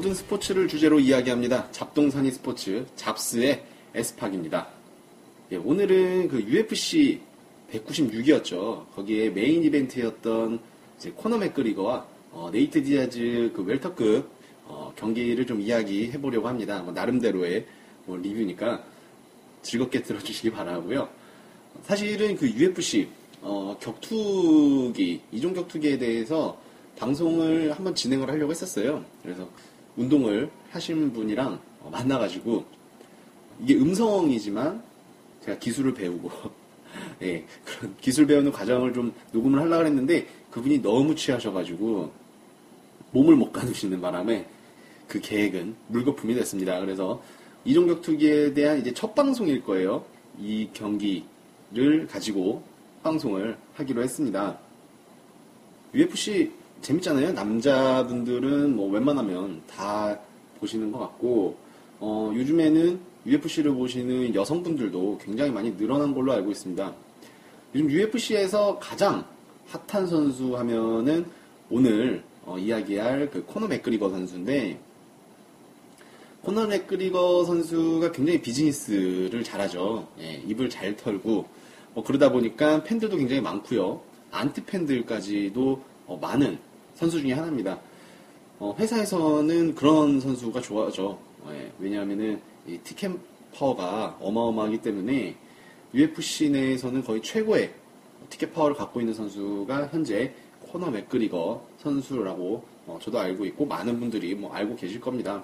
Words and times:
모든 0.00 0.14
스포츠를 0.14 0.66
주제로 0.66 0.98
이야기합니다. 0.98 1.70
잡동사니 1.72 2.30
스포츠 2.30 2.86
잡스의 2.96 3.62
에스팍입니다. 3.94 4.66
예, 5.52 5.56
오늘은 5.56 6.28
그 6.28 6.40
UFC 6.40 7.20
196이었죠. 7.70 8.90
거기에 8.94 9.28
메인 9.28 9.62
이벤트였던 9.62 10.58
코너 11.16 11.36
맥그리거와 11.36 12.06
어, 12.32 12.48
네이트 12.50 12.82
디아즈 12.82 13.52
그 13.54 13.62
웰터급 13.62 14.26
어, 14.64 14.90
경기를 14.96 15.46
좀 15.46 15.60
이야기해 15.60 16.18
보려고 16.18 16.48
합니다. 16.48 16.80
뭐 16.80 16.94
나름대로의 16.94 17.66
뭐 18.06 18.16
리뷰니까 18.16 18.82
즐겁게 19.60 20.02
들어주시기 20.02 20.50
바라고요. 20.50 21.10
사실은 21.82 22.36
그 22.36 22.48
UFC 22.48 23.06
어, 23.42 23.76
격투기 23.78 25.20
이종 25.30 25.52
격투기에 25.52 25.98
대해서 25.98 26.58
방송을 26.96 27.72
한번 27.72 27.94
진행을 27.94 28.30
하려고 28.30 28.50
했었어요. 28.50 29.04
그래서 29.22 29.46
운동을 30.00 30.50
하신 30.70 31.12
분이랑 31.12 31.60
어, 31.80 31.90
만나가지고 31.90 32.64
이게 33.62 33.74
음성이지만 33.74 34.82
제가 35.44 35.58
기술을 35.58 35.92
배우고 35.92 36.30
예, 37.22 37.44
그런 37.64 37.94
기술 38.00 38.26
배우는 38.26 38.50
과정을 38.50 38.94
좀 38.94 39.12
녹음을 39.32 39.60
하려고 39.60 39.84
했는데 39.84 40.26
그분이 40.50 40.80
너무 40.80 41.14
취하셔가지고 41.14 42.10
몸을 43.12 43.36
못 43.36 43.52
가누시는 43.52 44.00
바람에 44.00 44.46
그 45.06 45.20
계획은 45.20 45.74
물거품이 45.88 46.34
됐습니다. 46.34 46.80
그래서 46.80 47.22
이종격투기에 47.64 48.54
대한 48.54 48.78
이제 48.78 48.94
첫 48.94 49.14
방송일 49.14 49.62
거예요. 49.64 50.04
이 50.38 50.68
경기를 50.72 52.06
가지고 52.08 52.62
방송을 53.02 53.58
하기로 53.74 54.02
했습니다. 54.02 54.58
UFC 55.92 56.52
재밌잖아요. 56.82 57.32
남자분들은 57.32 58.74
뭐 58.74 58.90
웬만하면 58.90 59.62
다 59.66 60.18
보시는 60.58 60.90
것 60.92 60.98
같고, 60.98 61.56
어, 61.98 62.32
요즘에는 62.34 62.98
UFC를 63.26 63.74
보시는 63.74 64.34
여성분들도 64.34 65.18
굉장히 65.22 65.50
많이 65.50 65.76
늘어난 65.76 66.14
걸로 66.14 66.32
알고 66.32 66.50
있습니다. 66.50 66.94
요즘 67.74 67.90
UFC에서 67.90 68.78
가장 68.78 69.24
핫한 69.68 70.06
선수 70.06 70.56
하면은 70.56 71.26
오늘 71.68 72.24
어, 72.44 72.58
이야기할 72.58 73.30
그 73.30 73.44
코너 73.44 73.68
맥그리거 73.68 74.08
선수인데, 74.08 74.80
코너 76.42 76.66
맥그리거 76.66 77.44
선수가 77.44 78.12
굉장히 78.12 78.40
비즈니스를 78.40 79.44
잘하죠. 79.44 80.08
예, 80.20 80.42
입을 80.46 80.70
잘 80.70 80.96
털고, 80.96 81.46
뭐 81.92 82.04
그러다 82.04 82.32
보니까 82.32 82.82
팬들도 82.82 83.18
굉장히 83.18 83.42
많고요. 83.42 84.00
안티 84.30 84.64
팬들까지도 84.64 85.82
어, 86.06 86.16
많은 86.20 86.58
선수 87.00 87.18
중에 87.18 87.32
하나입니다. 87.32 87.80
어, 88.58 88.76
회사에서는 88.78 89.74
그런 89.74 90.20
선수가 90.20 90.60
좋아하죠. 90.60 91.18
예, 91.48 91.72
왜냐하면은 91.78 92.38
티켓 92.84 93.10
파워가 93.54 94.18
어마어마하기 94.20 94.82
때문에 94.82 95.34
UFC 95.94 96.50
내에서는 96.50 97.02
거의 97.02 97.22
최고의 97.22 97.72
티켓 98.28 98.52
파워를 98.52 98.76
갖고 98.76 99.00
있는 99.00 99.14
선수가 99.14 99.86
현재 99.86 100.34
코너 100.60 100.90
맥그리거 100.90 101.66
선수라고 101.78 102.64
어, 102.86 102.98
저도 103.02 103.18
알고 103.18 103.46
있고 103.46 103.64
많은 103.64 103.98
분들이 103.98 104.34
뭐 104.34 104.52
알고 104.52 104.76
계실 104.76 105.00
겁니다. 105.00 105.42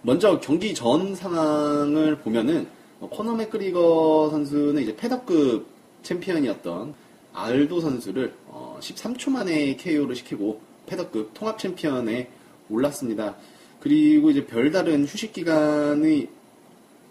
먼저 0.00 0.40
경기 0.40 0.72
전 0.72 1.14
상황을 1.14 2.20
보면은 2.20 2.66
어, 2.98 3.10
코너 3.10 3.34
맥그리거 3.34 4.30
선수는 4.30 4.82
이제 4.82 4.96
페더급 4.96 5.66
챔피언이었던 6.02 6.94
알도 7.36 7.80
선수를 7.80 8.32
13초 8.80 9.28
어, 9.28 9.30
만에 9.30 9.76
KO를 9.76 10.16
시키고 10.16 10.60
페더급 10.86 11.34
통합 11.34 11.58
챔피언에 11.58 12.30
올랐습니다. 12.70 13.36
그리고 13.78 14.30
이제 14.30 14.46
별다른 14.46 15.04
휴식 15.04 15.34
기간이 15.34 16.28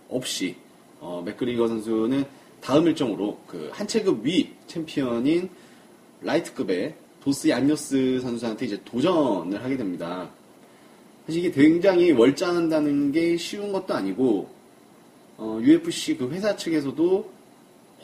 없이 0.09 0.55
어, 0.99 1.21
맥그리거 1.23 1.67
선수는 1.67 2.25
다음 2.59 2.87
일정으로 2.87 3.39
그 3.45 3.69
한 3.71 3.87
체급 3.87 4.25
위 4.25 4.49
챔피언인 4.65 5.49
라이트급의 6.21 6.95
도스 7.21 7.49
안요스 7.49 8.19
선수한테 8.21 8.65
이제 8.65 8.81
도전을 8.83 9.63
하게 9.63 9.77
됩니다. 9.77 10.29
사실 11.27 11.45
이게 11.45 11.51
굉장히 11.51 12.11
월장한다는 12.11 13.11
게 13.11 13.37
쉬운 13.37 13.71
것도 13.71 13.93
아니고 13.93 14.49
어, 15.37 15.59
UFC 15.61 16.17
그 16.17 16.29
회사 16.31 16.55
측에서도 16.55 17.31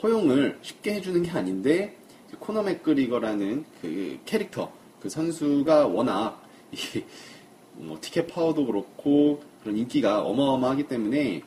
허용을 0.03 0.59
쉽게 0.61 0.95
해주는 0.95 1.23
게 1.23 1.31
아닌데 1.31 1.95
코너 2.39 2.63
맥그리거라는 2.63 3.65
그 3.81 4.19
캐릭터 4.25 4.71
그 5.01 5.09
선수가 5.09 5.87
워낙 5.87 6.41
뭐 7.73 7.97
티켓 8.01 8.27
파워도 8.27 8.65
그렇고 8.65 9.41
그런 9.61 9.77
인기가 9.77 10.21
어마어마하기 10.21 10.87
때문에 10.87 11.43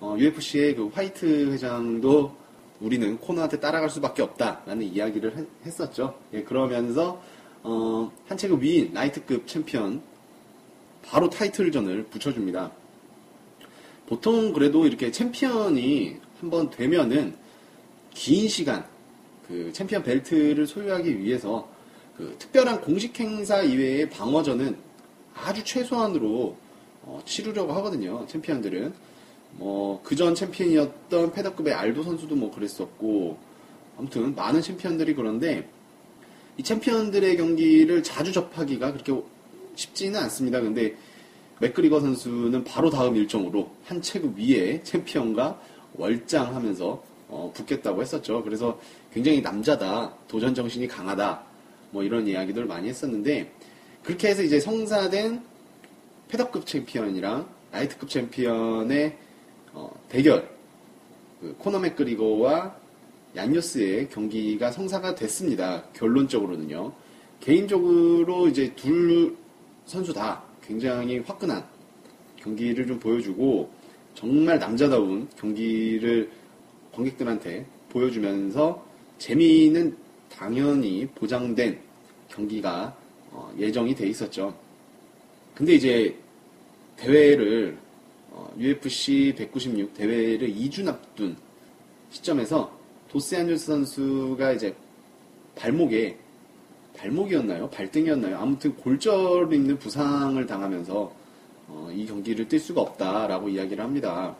어, 0.00 0.16
UFC의 0.18 0.74
그 0.76 0.88
화이트 0.88 1.52
회장도 1.52 2.36
우리는 2.80 3.18
코너한테 3.18 3.60
따라갈 3.60 3.88
수밖에 3.88 4.22
없다라는 4.22 4.82
이야기를 4.82 5.46
했었죠. 5.64 6.18
예, 6.32 6.42
그러면서 6.42 7.22
어, 7.62 8.12
한 8.26 8.36
체급 8.36 8.62
위인 8.62 8.92
라이트급 8.92 9.46
챔피언 9.46 10.02
바로 11.02 11.30
타이틀전을 11.30 12.04
붙여줍니다. 12.04 12.70
보통 14.06 14.52
그래도 14.52 14.86
이렇게 14.86 15.10
챔피언이 15.10 16.16
한번 16.40 16.68
되면은 16.70 17.36
긴 18.12 18.48
시간 18.48 18.86
그 19.46 19.70
챔피언 19.72 20.02
벨트를 20.02 20.66
소유하기 20.66 21.20
위해서 21.20 21.68
그 22.16 22.34
특별한 22.38 22.80
공식 22.80 23.18
행사 23.18 23.62
이외의 23.62 24.08
방어전은 24.10 24.76
아주 25.34 25.64
최소한으로 25.64 26.56
어, 27.02 27.20
치르려고 27.26 27.72
하거든요. 27.74 28.26
챔피언들은 28.26 28.92
뭐 29.56 30.02
그전 30.02 30.34
챔피언이었던 30.34 31.32
페더급의 31.32 31.74
알도 31.74 32.02
선수도 32.02 32.34
뭐 32.34 32.50
그랬었고 32.50 33.36
아무튼 33.98 34.34
많은 34.34 34.62
챔피언들이 34.62 35.14
그런데 35.14 35.68
이 36.56 36.62
챔피언들의 36.62 37.36
경기를 37.36 38.02
자주 38.02 38.32
접하기가 38.32 38.92
그렇게 38.92 39.12
쉽지는 39.74 40.20
않습니다. 40.20 40.60
근데 40.60 40.94
맥그리거 41.60 42.00
선수는 42.00 42.64
바로 42.64 42.90
다음 42.90 43.16
일정으로 43.16 43.70
한 43.84 44.00
체급 44.00 44.38
위에 44.38 44.82
챔피언과 44.82 45.60
월장하면서 45.96 47.04
어, 47.28 47.52
붙겠다고 47.54 48.02
했었죠. 48.02 48.42
그래서 48.44 48.78
굉장히 49.14 49.40
남자다, 49.40 50.12
도전 50.26 50.56
정신이 50.56 50.88
강하다, 50.88 51.40
뭐 51.92 52.02
이런 52.02 52.26
이야기들 52.26 52.64
많이 52.66 52.88
했었는데 52.88 53.52
그렇게 54.02 54.28
해서 54.28 54.42
이제 54.42 54.58
성사된 54.58 55.40
패더급 56.26 56.66
챔피언이랑 56.66 57.48
라이트급 57.70 58.08
챔피언의 58.08 59.16
어, 59.72 59.88
대결, 60.08 60.50
그 61.40 61.54
코너 61.58 61.78
맥그리거와 61.78 62.74
얀요스의 63.36 64.08
경기가 64.10 64.72
성사가 64.72 65.14
됐습니다. 65.14 65.84
결론적으로는요. 65.92 66.92
개인적으로 67.38 68.48
이제 68.48 68.74
둘 68.74 69.36
선수 69.86 70.12
다 70.12 70.42
굉장히 70.60 71.20
화끈한 71.20 71.64
경기를 72.36 72.86
좀 72.88 72.98
보여주고 72.98 73.70
정말 74.14 74.58
남자다운 74.58 75.28
경기를 75.36 76.30
관객들한테 76.92 77.66
보여주면서 77.90 78.93
재미는 79.18 79.96
당연히 80.28 81.06
보장된 81.14 81.80
경기가 82.28 82.96
어, 83.30 83.52
예정이 83.58 83.94
돼 83.94 84.08
있었죠. 84.08 84.54
근데 85.54 85.74
이제 85.74 86.16
대회를 86.96 87.78
어, 88.30 88.52
UFC 88.58 89.34
196 89.36 89.94
대회를 89.94 90.52
2주 90.54 90.86
앞둔 90.88 91.36
시점에서 92.10 92.76
도스 93.08 93.36
안젤스 93.36 93.66
선수가 93.66 94.52
이제 94.52 94.74
발목에 95.54 96.18
발목이었나요? 96.96 97.70
발등이었나요? 97.70 98.38
아무튼 98.38 98.74
골절 98.76 99.52
있는 99.52 99.78
부상을 99.78 100.44
당하면서 100.46 101.12
어, 101.68 101.90
이 101.92 102.06
경기를 102.06 102.46
뛸 102.48 102.58
수가 102.58 102.80
없다라고 102.80 103.48
이야기를 103.48 103.82
합니다. 103.82 104.36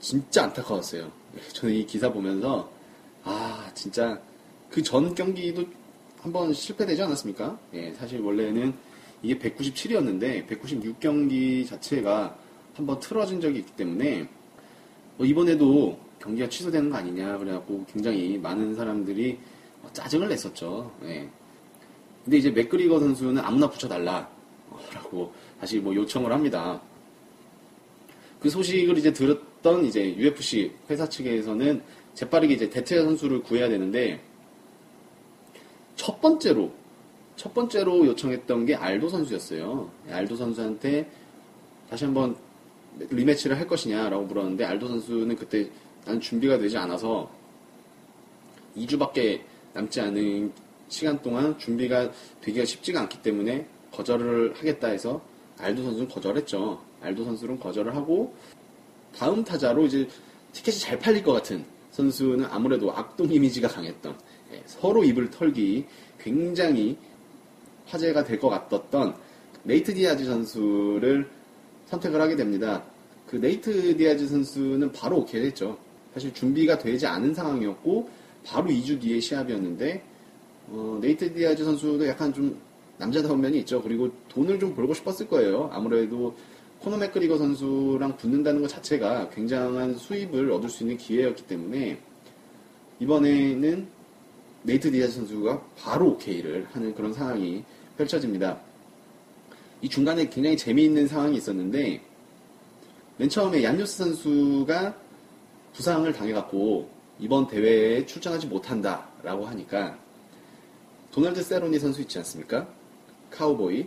진짜 0.00 0.44
안타까웠어요. 0.44 1.10
저는 1.52 1.74
이 1.74 1.86
기사 1.86 2.12
보면서 2.12 2.70
아 3.24 3.70
진짜 3.74 4.20
그 4.70 4.82
전 4.82 5.14
경기도 5.14 5.64
한번 6.20 6.52
실패되지 6.52 7.02
않았습니까? 7.02 7.58
예, 7.74 7.92
사실 7.94 8.20
원래는 8.20 8.74
이게 9.22 9.38
197이었는데 9.38 10.46
196경기 10.48 11.66
자체가 11.66 12.36
한번 12.74 12.98
틀어진 12.98 13.40
적이 13.40 13.60
있기 13.60 13.72
때문에 13.72 14.28
뭐 15.16 15.26
이번에도 15.26 15.98
경기가 16.20 16.48
취소되는 16.48 16.90
거 16.90 16.96
아니냐 16.96 17.38
그래갖고 17.38 17.84
굉장히 17.92 18.38
많은 18.38 18.74
사람들이 18.74 19.38
짜증을 19.92 20.28
냈었죠. 20.28 20.90
예. 21.04 21.28
근데 22.24 22.38
이제 22.38 22.50
맥그리거 22.50 22.98
선수는 22.98 23.42
아무나 23.42 23.68
붙여달라라고 23.68 25.32
다시 25.60 25.78
뭐 25.78 25.94
요청을 25.94 26.32
합니다. 26.32 26.80
그 28.40 28.50
소식을 28.50 28.98
이제 28.98 29.12
들었던 29.12 29.84
이제 29.84 30.16
UFC 30.16 30.72
회사 30.90 31.08
측에서는 31.08 31.82
재빠르게 32.14 32.54
이제 32.54 32.70
대체 32.70 33.00
선수를 33.00 33.42
구해야 33.42 33.68
되는데 33.68 34.20
첫 35.96 36.20
번째로 36.20 36.72
첫 37.36 37.52
번째로 37.52 38.06
요청했던 38.06 38.66
게 38.66 38.74
알도 38.74 39.08
선수였어요. 39.08 39.90
알도 40.08 40.36
선수한테 40.36 41.10
다시 41.90 42.04
한번 42.04 42.36
리매치를 42.98 43.58
할 43.58 43.66
것이냐라고 43.66 44.24
물었는데 44.24 44.64
알도 44.64 44.86
선수는 44.88 45.36
그때 45.36 45.68
난 46.04 46.20
준비가 46.20 46.58
되지 46.58 46.78
않아서 46.78 47.30
2주밖에 48.76 49.40
남지 49.72 50.00
않은 50.00 50.52
시간 50.88 51.20
동안 51.22 51.58
준비가 51.58 52.10
되기가 52.40 52.64
쉽지가 52.64 53.00
않기 53.02 53.22
때문에 53.22 53.66
거절을 53.90 54.54
하겠다 54.56 54.88
해서 54.88 55.20
알도 55.58 55.82
선수는 55.82 56.08
거절했죠. 56.08 56.80
알도 57.00 57.24
선수는 57.24 57.58
거절을 57.58 57.94
하고 57.96 58.34
다음 59.16 59.42
타자로 59.44 59.86
이제 59.86 60.08
티켓이 60.52 60.78
잘 60.78 60.98
팔릴 60.98 61.22
것 61.22 61.32
같은 61.32 61.64
선수는 61.94 62.46
아무래도 62.50 62.92
악동 62.92 63.32
이미지가 63.32 63.68
강했던 63.68 64.18
예, 64.52 64.62
서로 64.66 65.04
입을 65.04 65.30
털기 65.30 65.86
굉장히 66.18 66.96
화제가 67.86 68.24
될 68.24 68.38
것 68.40 68.48
같았던 68.48 69.14
네이트 69.62 69.94
디아즈 69.94 70.24
선수를 70.24 71.28
선택을 71.86 72.20
하게 72.20 72.34
됩니다. 72.36 72.82
그 73.28 73.36
네이트 73.36 73.96
디아즈 73.96 74.26
선수는 74.26 74.90
바로 74.92 75.18
오케이 75.18 75.44
했죠. 75.46 75.78
사실 76.12 76.32
준비가 76.34 76.78
되지 76.78 77.06
않은 77.06 77.32
상황이었고 77.34 78.08
바로 78.44 78.66
2주 78.68 79.00
뒤에 79.00 79.20
시합이었는데 79.20 80.02
어, 80.68 80.98
네이트 81.00 81.32
디아즈 81.32 81.64
선수도 81.64 82.06
약간 82.08 82.32
좀 82.32 82.58
남자다운 82.98 83.40
면이 83.40 83.58
있죠. 83.60 83.80
그리고 83.82 84.10
돈을 84.28 84.58
좀 84.58 84.74
벌고 84.74 84.94
싶었을 84.94 85.28
거예요. 85.28 85.70
아무래도 85.72 86.34
코너 86.84 86.98
맥그리거 86.98 87.38
선수랑 87.38 88.18
붙는다는 88.18 88.60
것 88.60 88.68
자체가 88.68 89.30
굉장한 89.30 89.96
수입을 89.96 90.50
얻을 90.50 90.68
수 90.68 90.82
있는 90.82 90.98
기회였기 90.98 91.46
때문에 91.46 91.98
이번에는 93.00 93.88
네이트 94.64 94.90
디아즈 94.90 95.12
선수가 95.12 95.62
바로 95.78 96.10
오케이를 96.10 96.66
하는 96.72 96.94
그런 96.94 97.14
상황이 97.14 97.64
펼쳐집니다. 97.96 98.60
이 99.80 99.88
중간에 99.88 100.28
굉장히 100.28 100.58
재미있는 100.58 101.08
상황이 101.08 101.38
있었는데 101.38 102.02
맨 103.16 103.28
처음에 103.30 103.64
얀요스 103.64 104.04
선수가 104.04 104.94
부상을 105.72 106.12
당해갖고 106.12 106.90
이번 107.18 107.48
대회에 107.48 108.04
출전하지 108.04 108.46
못한다라고 108.46 109.46
하니까 109.46 109.96
도널드 111.12 111.42
세로니 111.42 111.78
선수 111.78 112.02
있지 112.02 112.18
않습니까? 112.18 112.68
카우보이. 113.30 113.86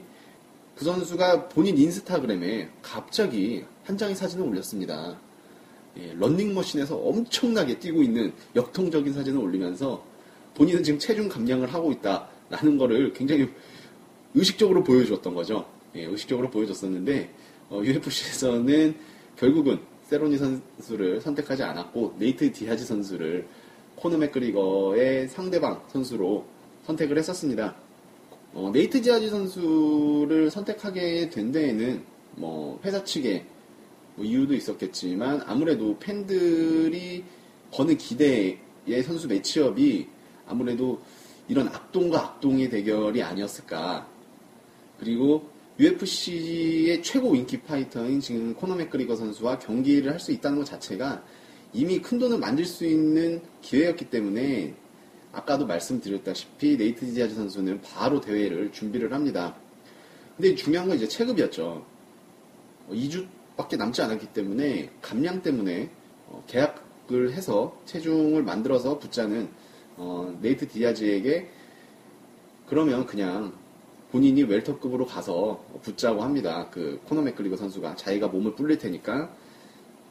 그 0.78 0.86
선수가 0.86 1.50
본인 1.50 1.76
인스타그램에 1.76 2.70
갑자기 2.84 3.66
한 3.84 3.98
장의 3.98 4.16
사진을 4.16 4.46
올렸습니다. 4.46 5.18
예, 5.98 6.14
런닝머신에서 6.14 6.96
엄청나게 6.96 7.80
뛰고 7.80 8.04
있는 8.04 8.32
역동적인 8.56 9.12
사진을 9.12 9.40
올리면서 9.40 10.06
본인은 10.54 10.84
지금 10.84 11.00
체중 11.00 11.28
감량을 11.30 11.74
하고 11.74 11.92
있다라는 11.92 12.78
거를 12.78 13.12
굉장히 13.14 13.50
의식적으로 14.36 14.84
보여줬던 14.84 15.34
거죠. 15.34 15.68
예, 15.96 16.04
의식적으로 16.04 16.52
보여줬었는데 16.52 17.34
어, 17.72 17.82
UFC에서는 17.84 18.96
결국은 19.36 19.80
세로니 20.04 20.38
선수를 20.38 21.22
선택하지 21.22 21.64
않았고 21.64 22.18
네이트 22.20 22.52
디하즈 22.52 22.86
선수를 22.86 23.48
코너 23.96 24.18
맥그리거의 24.18 25.28
상대방 25.28 25.82
선수로 25.88 26.46
선택을 26.86 27.18
했었습니다. 27.18 27.87
어, 28.58 28.72
네이트 28.72 29.00
디아즈 29.00 29.30
선수를 29.30 30.50
선택하게 30.50 31.30
된 31.30 31.52
데에는 31.52 32.04
뭐 32.38 32.80
회사 32.84 33.04
측에 33.04 33.46
뭐 34.16 34.26
이유도 34.26 34.56
있었겠지만 34.56 35.44
아무래도 35.46 35.96
팬들이 36.00 37.24
거는 37.72 38.00
기대의 38.00 38.58
선수 39.06 39.28
matchup이 39.28 40.08
아무래도 40.48 41.00
이런 41.48 41.68
악동과 41.68 42.20
악동의 42.20 42.72
대결이 42.72 43.22
아니었을까. 43.22 44.08
그리고 45.00 45.48
UFC의 45.80 47.04
최고 47.04 47.36
인기 47.36 47.62
파이터인 47.62 48.20
지금 48.20 48.56
코너 48.56 48.74
맥그리거 48.74 49.16
선수와 49.16 49.60
경기를 49.60 50.12
할 50.12 50.20
수 50.20 50.32
있다는 50.32 50.58
것 50.58 50.66
자체가 50.66 51.24
이미 51.74 52.00
큰 52.02 52.18
돈을 52.18 52.40
만들 52.40 52.66
수 52.66 52.88
있는 52.88 53.40
기회였기 53.62 54.06
때문에 54.10 54.74
아까도 55.32 55.66
말씀드렸다시피 55.66 56.78
네이트 56.78 57.06
디아즈 57.14 57.36
선수는 57.36 57.82
바로 57.82 58.20
대회를 58.22 58.72
준비를 58.72 59.14
합니다. 59.14 59.56
근데 60.36 60.56
중요한 60.56 60.88
건 60.88 60.98
이제 60.98 61.08
체급이었죠. 61.08 61.86
2주밖에 62.90 63.74
어, 63.74 63.78
남지 63.78 64.02
않았기 64.02 64.28
때문에 64.28 64.92
감량 65.02 65.42
때문에 65.42 65.90
어, 66.28 66.44
계약을 66.48 67.34
해서 67.34 67.80
체중을 67.86 68.44
만들어서 68.44 69.00
붙자는 69.00 69.50
어, 69.98 70.38
네이트 70.42 70.68
디아즈에게 70.68 71.50
그러면 72.68 73.06
그냥 73.06 73.54
본인이 74.12 74.44
웰터급으로 74.44 75.06
가서 75.06 75.66
붙자고 75.82 76.22
합니다. 76.22 76.70
그 76.70 77.02
코너 77.06 77.22
맥그리거 77.22 77.58
선수가 77.58 77.96
자기가 77.96 78.28
몸을 78.28 78.56
불릴 78.56 78.78
테니까 78.78 79.30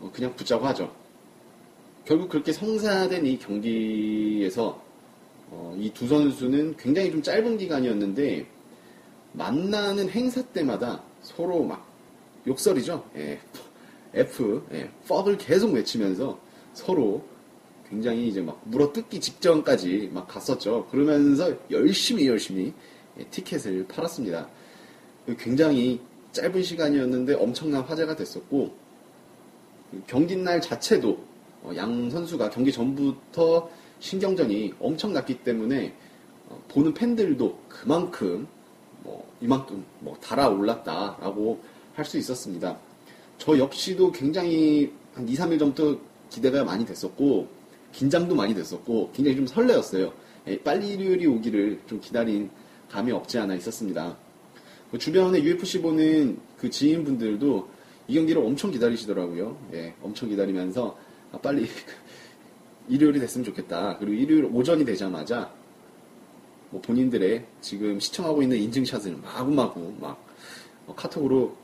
어, 0.00 0.10
그냥 0.12 0.34
붙자고 0.34 0.66
하죠. 0.66 0.92
결국 2.04 2.28
그렇게 2.28 2.52
성사된 2.52 3.26
이 3.26 3.38
경기에서 3.38 4.85
어, 5.50 5.76
이 5.78 5.90
두 5.90 6.08
선수는 6.08 6.76
굉장히 6.76 7.10
좀 7.10 7.22
짧은 7.22 7.58
기간이었는데 7.58 8.46
만나는 9.32 10.08
행사 10.08 10.42
때마다 10.42 11.02
서로 11.22 11.62
막 11.62 11.86
욕설이죠. 12.46 13.04
예, 13.16 13.38
F, 14.14 14.62
예, 14.72 14.88
퍽을 15.08 15.36
계속 15.38 15.72
외치면서 15.74 16.38
서로 16.72 17.22
굉장히 17.88 18.28
이제 18.28 18.40
막 18.40 18.60
물어뜯기 18.64 19.20
직전까지 19.20 20.10
막 20.12 20.26
갔었죠. 20.26 20.86
그러면서 20.90 21.54
열심히 21.70 22.26
열심히 22.26 22.72
예, 23.18 23.24
티켓을 23.24 23.86
팔았습니다. 23.88 24.48
굉장히 25.38 26.00
짧은 26.32 26.62
시간이었는데 26.62 27.34
엄청난 27.34 27.82
화제가 27.82 28.14
됐었고 28.16 28.74
경기 30.06 30.36
날 30.36 30.60
자체도 30.60 31.18
어, 31.62 31.72
양 31.76 32.10
선수가 32.10 32.50
경기 32.50 32.72
전부터 32.72 33.68
신경전이 34.00 34.74
엄청났기 34.80 35.42
때문에 35.42 35.94
어, 36.48 36.62
보는 36.68 36.94
팬들도 36.94 37.58
그만큼 37.68 38.46
뭐 39.02 39.26
이만큼 39.40 39.84
뭐 40.00 40.16
달아올랐다라고 40.20 41.60
할 41.96 42.04
수 42.04 42.18
있었습니다. 42.18 42.78
저 43.38 43.58
역시도 43.58 44.12
굉장히 44.12 44.92
한 45.14 45.26
2, 45.26 45.34
3일 45.34 45.58
전부터 45.58 45.98
기대가 46.30 46.62
많이 46.62 46.84
됐었고 46.84 47.48
긴장도 47.92 48.34
많이 48.34 48.54
됐었고 48.54 49.12
굉장히 49.14 49.36
좀 49.36 49.46
설레었어요. 49.46 50.12
예, 50.48 50.58
빨리 50.60 50.90
일요일이 50.90 51.26
오기를 51.26 51.80
좀 51.86 52.00
기다린 52.00 52.50
감이 52.90 53.10
없지 53.12 53.38
않아 53.38 53.54
있었습니다. 53.54 54.16
그 54.90 54.98
주변에 54.98 55.42
UFC 55.42 55.80
보는 55.80 56.38
그 56.58 56.68
지인분들도 56.70 57.68
이 58.08 58.14
경기를 58.14 58.42
엄청 58.42 58.70
기다리시더라고요. 58.70 59.56
예, 59.72 59.94
엄청 60.02 60.28
기다리면서 60.28 60.96
아, 61.32 61.38
빨리 61.38 61.66
일요일이 62.88 63.20
됐으면 63.20 63.44
좋겠다. 63.44 63.98
그리고 63.98 64.14
일요일 64.14 64.44
오전이 64.52 64.84
되자마자 64.84 65.52
뭐 66.70 66.80
본인들의 66.80 67.44
지금 67.60 67.98
시청하고 68.00 68.42
있는 68.42 68.58
인증샷을 68.58 69.16
마구마구 69.22 69.94
막 70.00 70.24
어, 70.86 70.94
카톡으로 70.94 71.56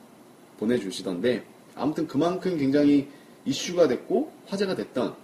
보내주시던데 0.59 1.45
아무튼 1.75 2.07
그만큼 2.07 2.57
굉장히 2.59 3.09
이슈가 3.45 3.89
됐고 3.89 4.33
화제가 4.47 4.75
됐던 4.75 5.15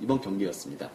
이번 0.00 0.20
경기였습니다. 0.20 0.90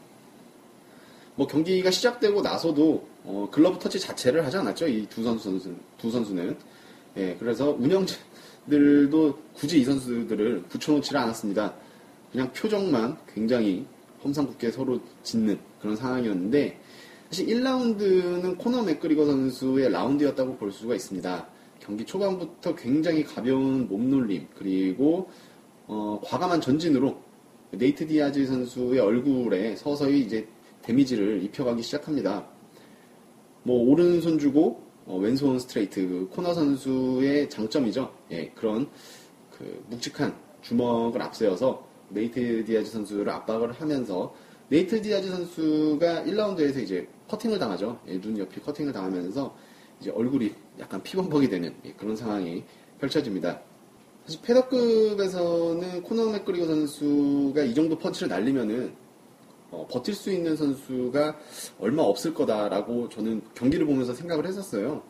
뭐 1.35 1.47
경기가 1.47 1.89
시작되고 1.89 2.41
나서도 2.41 3.07
어, 3.23 3.47
글러브 3.51 3.79
터치 3.79 3.99
자체를 3.99 4.45
하지 4.45 4.57
않았죠. 4.57 4.87
이 4.87 5.05
두 5.09 5.23
선수, 5.23 5.73
두 5.97 6.11
선수는. 6.11 6.57
예, 7.17 7.35
그래서 7.39 7.71
운영진들도 7.71 9.39
굳이 9.53 9.79
이 9.79 9.85
선수들을 9.85 10.63
붙여놓지를 10.63 11.19
않았습니다. 11.19 11.73
그냥 12.31 12.51
표정만 12.53 13.17
굉장히 13.33 13.85
험상궂게 14.23 14.71
서로 14.71 14.99
짓는 15.23 15.59
그런 15.81 15.95
상황이었는데, 15.95 16.79
사실 17.29 17.47
1라운드는 17.47 18.57
코너 18.57 18.83
맥그리거 18.83 19.25
선수의 19.25 19.91
라운드였다고 19.91 20.57
볼 20.57 20.71
수가 20.71 20.95
있습니다. 20.95 21.47
경기 21.79 22.05
초반부터 22.05 22.75
굉장히 22.75 23.23
가벼운 23.23 23.87
몸놀림, 23.87 24.47
그리고 24.55 25.29
어, 25.87 26.19
과감한 26.23 26.61
전진으로 26.61 27.19
네이트 27.71 28.05
디아즈 28.07 28.45
선수의 28.45 28.99
얼굴에 28.99 29.75
서서히 29.75 30.21
이제 30.21 30.47
데미지를 30.81 31.43
입혀가기 31.43 31.81
시작합니다. 31.81 32.47
뭐 33.63 33.89
오른손 33.89 34.39
주고 34.39 34.83
어, 35.05 35.17
왼손 35.17 35.59
스트레이트 35.59 36.07
그 36.07 36.29
코너 36.31 36.53
선수의 36.53 37.49
장점이죠. 37.49 38.13
예, 38.31 38.49
그런 38.55 38.87
그 39.51 39.83
묵직한 39.89 40.35
주먹을 40.61 41.21
앞세워서 41.21 41.88
네이트 42.09 42.63
디아즈 42.65 42.91
선수를 42.91 43.29
압박을 43.29 43.71
하면서 43.73 44.33
네이트 44.69 45.01
디아즈 45.01 45.29
선수가 45.29 46.23
1라운드에서 46.25 46.77
이제 46.77 47.07
커팅을 47.27 47.57
당하죠. 47.59 47.99
예, 48.07 48.19
눈 48.19 48.37
옆이 48.37 48.59
커팅을 48.61 48.93
당하면서 48.93 49.55
이제 49.99 50.11
얼굴이 50.11 50.53
약간 50.79 51.01
피범벅이 51.01 51.49
되는 51.49 51.73
예, 51.85 51.93
그런 51.93 52.15
상황이 52.15 52.63
펼쳐집니다. 52.99 53.61
사실 54.25 54.41
페더급에서는 54.43 56.03
코너 56.03 56.31
맥그리거 56.31 56.65
선수가 56.67 57.63
이 57.63 57.73
정도 57.73 57.97
펀치를 57.97 58.29
날리면은 58.29 58.93
어, 59.71 59.87
버틸 59.89 60.13
수 60.13 60.31
있는 60.31 60.55
선수가 60.55 61.37
얼마 61.79 62.03
없을 62.03 62.33
거다라고 62.33 63.09
저는 63.09 63.41
경기를 63.55 63.85
보면서 63.85 64.13
생각을 64.13 64.45
했었어요. 64.47 65.03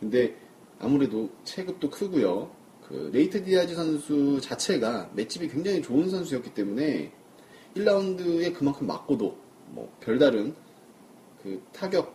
근데 0.00 0.36
아무래도 0.78 1.30
체급도 1.44 1.90
크고요. 1.90 2.50
그 2.92 3.08
네이트 3.10 3.42
디아즈 3.42 3.74
선수 3.74 4.38
자체가 4.42 5.12
맷집이 5.14 5.48
굉장히 5.48 5.80
좋은 5.80 6.10
선수였기 6.10 6.52
때문에 6.52 7.10
1라운드에 7.74 8.52
그만큼 8.52 8.86
맞고도 8.86 9.34
뭐 9.68 9.96
별다른 9.98 10.54
그 11.42 11.62
타격 11.72 12.14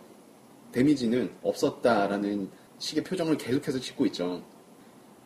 데미지는 0.70 1.32
없었다라는 1.42 2.48
식의 2.78 3.02
표정을 3.02 3.36
계속해서 3.38 3.80
짓고 3.80 4.06
있죠. 4.06 4.44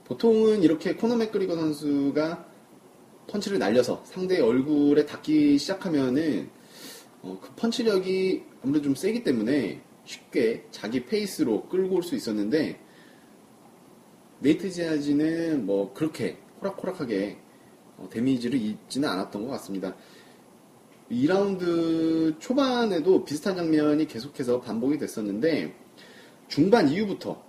보통은 0.04 0.62
이렇게 0.62 0.94
코너 0.94 1.16
맥그리거 1.16 1.54
선수가 1.54 2.46
펀치를 3.26 3.58
날려서 3.58 4.04
상대의 4.06 4.40
얼굴에 4.40 5.04
닿기 5.04 5.58
시작하면은 5.58 6.48
어, 7.20 7.38
그 7.42 7.52
펀치력이 7.56 8.42
아무래도 8.62 8.84
좀 8.84 8.94
세기 8.94 9.22
때문에 9.22 9.82
쉽게 10.06 10.64
자기 10.70 11.04
페이스로 11.04 11.68
끌고 11.68 11.96
올 11.96 12.02
수 12.02 12.14
있었는데 12.14 12.80
네이트 14.42 14.68
디아즈는 14.70 15.66
뭐 15.66 15.94
그렇게 15.94 16.36
호락호락하게 16.60 17.38
어, 17.96 18.08
데미지를 18.10 18.60
입지는 18.60 19.08
않았던 19.08 19.46
것 19.46 19.52
같습니다. 19.52 19.94
2라운드 21.12 22.40
초반에도 22.40 23.24
비슷한 23.24 23.54
장면이 23.54 24.06
계속해서 24.08 24.60
반복이 24.60 24.98
됐었는데 24.98 25.72
중반 26.48 26.88
이후부터 26.88 27.40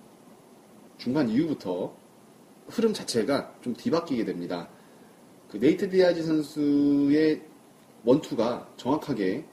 중반 0.96 1.28
이후부터 1.28 1.96
흐름 2.68 2.92
자체가 2.92 3.56
좀 3.60 3.74
뒤바뀌게 3.74 4.24
됩니다. 4.24 4.68
그 5.50 5.58
네이트 5.58 5.90
디아즈 5.90 6.22
선수의 6.22 7.42
원투가 8.04 8.68
정확하게 8.76 9.44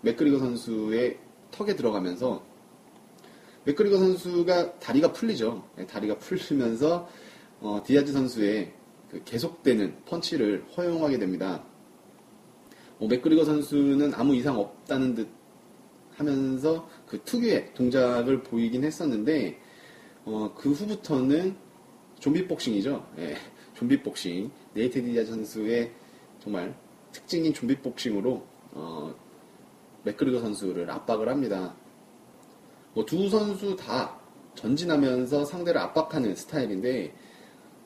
맥그리거 0.00 0.40
선수의 0.40 1.18
턱에 1.52 1.76
들어가면서 1.76 2.42
맥그리거 3.68 3.98
선수가 3.98 4.78
다리가 4.78 5.12
풀리죠. 5.12 5.62
네, 5.76 5.86
다리가 5.86 6.16
풀리면서 6.18 7.06
어, 7.60 7.82
디아즈 7.84 8.12
선수의 8.12 8.72
그 9.10 9.22
계속되는 9.24 10.04
펀치를 10.06 10.64
허용하게 10.74 11.18
됩니다. 11.18 11.62
뭐 12.98 13.08
맥그리거 13.08 13.44
선수는 13.44 14.14
아무 14.14 14.34
이상 14.34 14.58
없다는 14.58 15.14
듯 15.14 15.28
하면서 16.16 16.88
그 17.06 17.20
특유의 17.24 17.74
동작을 17.74 18.42
보이긴 18.42 18.84
했었는데 18.84 19.60
어, 20.24 20.54
그 20.56 20.72
후부터는 20.72 21.54
좀비 22.20 22.48
복싱이죠. 22.48 23.06
예, 23.18 23.36
좀비 23.74 24.02
복싱. 24.02 24.50
네이트 24.72 25.04
디아즈 25.04 25.30
선수의 25.30 25.92
정말 26.40 26.74
특징인 27.12 27.52
좀비 27.52 27.76
복싱으로 27.82 28.46
어, 28.72 29.14
맥그리거 30.04 30.40
선수를 30.40 30.90
압박을 30.90 31.28
합니다. 31.28 31.74
뭐 32.98 33.06
두 33.06 33.28
선수 33.28 33.76
다 33.76 34.18
전진하면서 34.56 35.44
상대를 35.44 35.80
압박하는 35.80 36.34
스타일인데 36.34 37.14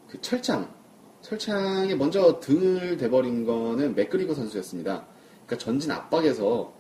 그 0.09 0.19
철창 0.23 0.73
철창에 1.21 1.95
먼저 1.95 2.40
등을 2.40 2.97
대버린 2.97 3.45
거는 3.45 3.95
맥그리거 3.95 4.35
선수였습니다. 4.35 5.07
그러니까 5.47 5.59
전진 5.59 5.90
압박에서 5.90 6.73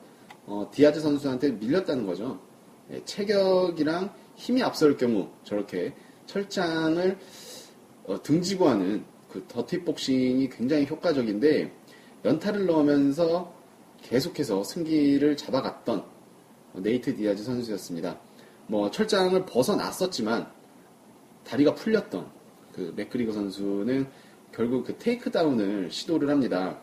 어, 0.46 0.70
디아즈 0.72 1.00
선수한테 1.00 1.52
밀렸다는 1.52 2.06
거죠. 2.06 2.40
예, 2.90 3.04
체격이랑 3.04 4.12
힘이 4.34 4.62
앞설 4.62 4.96
경우 4.96 5.28
저렇게 5.44 5.94
철장을 6.26 7.18
어, 8.06 8.22
등지고 8.22 8.68
하는 8.68 9.04
그 9.30 9.44
더티 9.46 9.84
복싱이 9.84 10.48
굉장히 10.48 10.86
효과적인데 10.86 11.70
연타를 12.24 12.66
넣으면서 12.66 13.54
계속해서 14.02 14.64
승기를 14.64 15.36
잡아갔던 15.36 16.11
네이트 16.74 17.14
디아즈 17.14 17.44
선수였습니다. 17.44 18.18
뭐 18.66 18.90
철장을 18.90 19.44
벗어났었지만 19.46 20.50
다리가 21.44 21.74
풀렸던 21.74 22.30
그 22.74 22.92
맥그리거 22.96 23.32
선수는 23.32 24.06
결국 24.52 24.84
그 24.84 24.96
takedown을 24.98 25.90
시도를 25.90 26.30
합니다. 26.30 26.78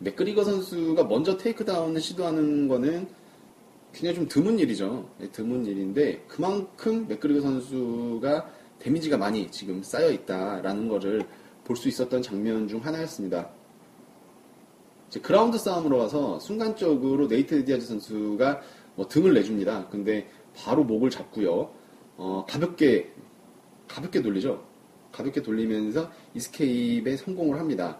맥그리거 0.00 0.44
선수가 0.44 1.04
먼저 1.04 1.36
takedown을 1.36 2.00
시도하는 2.00 2.68
거는 2.68 3.08
굉장히 3.92 4.14
좀 4.16 4.28
드문 4.28 4.58
일이죠. 4.58 5.08
네, 5.18 5.30
드문 5.30 5.64
일인데 5.66 6.24
그만큼 6.26 7.06
맥그리거 7.08 7.40
선수가 7.40 8.50
데미지가 8.78 9.16
많이 9.16 9.50
지금 9.50 9.82
쌓여 9.82 10.10
있다라는 10.10 10.88
것을 10.88 11.26
볼수 11.64 11.88
있었던 11.88 12.22
장면 12.22 12.66
중 12.66 12.84
하나였습니다. 12.84 13.50
그라운드 15.20 15.58
싸움으로 15.58 15.98
와서 15.98 16.38
순간적으로 16.38 17.26
네이트 17.26 17.64
디아즈 17.64 17.86
선수가 17.86 18.60
뭐 18.94 19.08
등을 19.08 19.34
내줍니다. 19.34 19.88
근데 19.88 20.28
바로 20.54 20.84
목을 20.84 21.10
잡고요. 21.10 21.70
어, 22.16 22.44
가볍게 22.48 23.12
가볍게 23.88 24.22
돌리죠. 24.22 24.64
가볍게 25.10 25.42
돌리면서 25.42 26.10
이스케입에 26.34 27.16
성공을 27.16 27.58
합니다. 27.58 27.98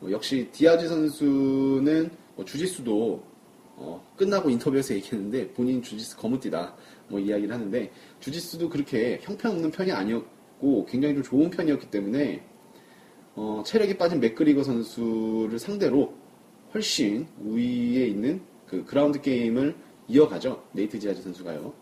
어, 0.00 0.08
역시 0.10 0.48
디아즈 0.52 0.88
선수는 0.88 2.10
뭐 2.36 2.44
주짓수도 2.44 3.22
어, 3.76 4.12
끝나고 4.16 4.50
인터뷰에서 4.50 4.94
얘기했는데 4.94 5.48
본인 5.54 5.82
주짓수 5.82 6.16
거무띠다 6.18 6.76
뭐 7.08 7.18
이야기를 7.18 7.54
하는데 7.54 7.90
주짓수도 8.20 8.68
그렇게 8.68 9.18
형편없는 9.22 9.70
편이 9.70 9.90
아니었고 9.90 10.86
굉장히 10.86 11.14
좀 11.14 11.22
좋은 11.22 11.50
편이었기 11.50 11.90
때문에 11.90 12.44
어, 13.34 13.62
체력이 13.64 13.96
빠진 13.96 14.20
맥그리거 14.20 14.62
선수를 14.62 15.58
상대로 15.58 16.14
훨씬 16.74 17.26
우위에 17.40 18.06
있는 18.06 18.40
그 18.66 18.84
그라운드 18.84 19.20
게임을 19.20 19.76
이어가죠. 20.08 20.62
네이트 20.72 20.98
디아즈 20.98 21.22
선수가요. 21.22 21.72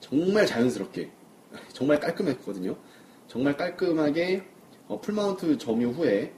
정말 0.00 0.46
자연스럽게 0.46 1.10
정말 1.72 2.00
깔끔했거든요. 2.00 2.76
정말 3.26 3.56
깔끔하게 3.56 4.44
어, 4.88 5.00
full 5.00 5.25
mount 5.25 5.56
점유 5.58 5.88
후에 5.88 6.32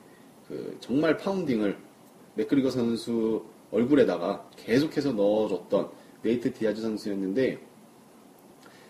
그 0.49 0.77
정말 0.81 1.17
pounding을 1.17 1.77
맥그리거 2.35 2.71
선수 2.71 3.45
얼굴에다가 3.71 4.49
계속해서 4.57 5.13
넣어줬던 5.13 5.91
네이트 6.23 6.53
디아즈 6.53 6.81
선수였는데 6.81 7.59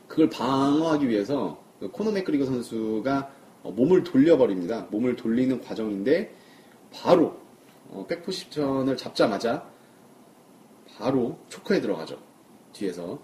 그걸 0.06 0.28
방어하기 0.28 1.08
위해서 1.08 1.62
그 1.80 1.90
코너 1.90 2.12
맥그리거 2.12 2.44
선수가 2.44 3.30
어, 3.62 3.70
몸을 3.70 4.04
돌려버립니다. 4.04 4.88
몸을 4.90 5.16
돌리는 5.16 5.60
과정인데 5.60 6.32
바로 6.92 7.43
어, 7.90 8.06
back 8.08 8.32
position을 8.32 8.96
잡자마자 8.96 9.68
바로 10.96 11.38
choke에 11.48 11.80
들어가죠. 11.80 12.18
뒤에서 12.72 13.18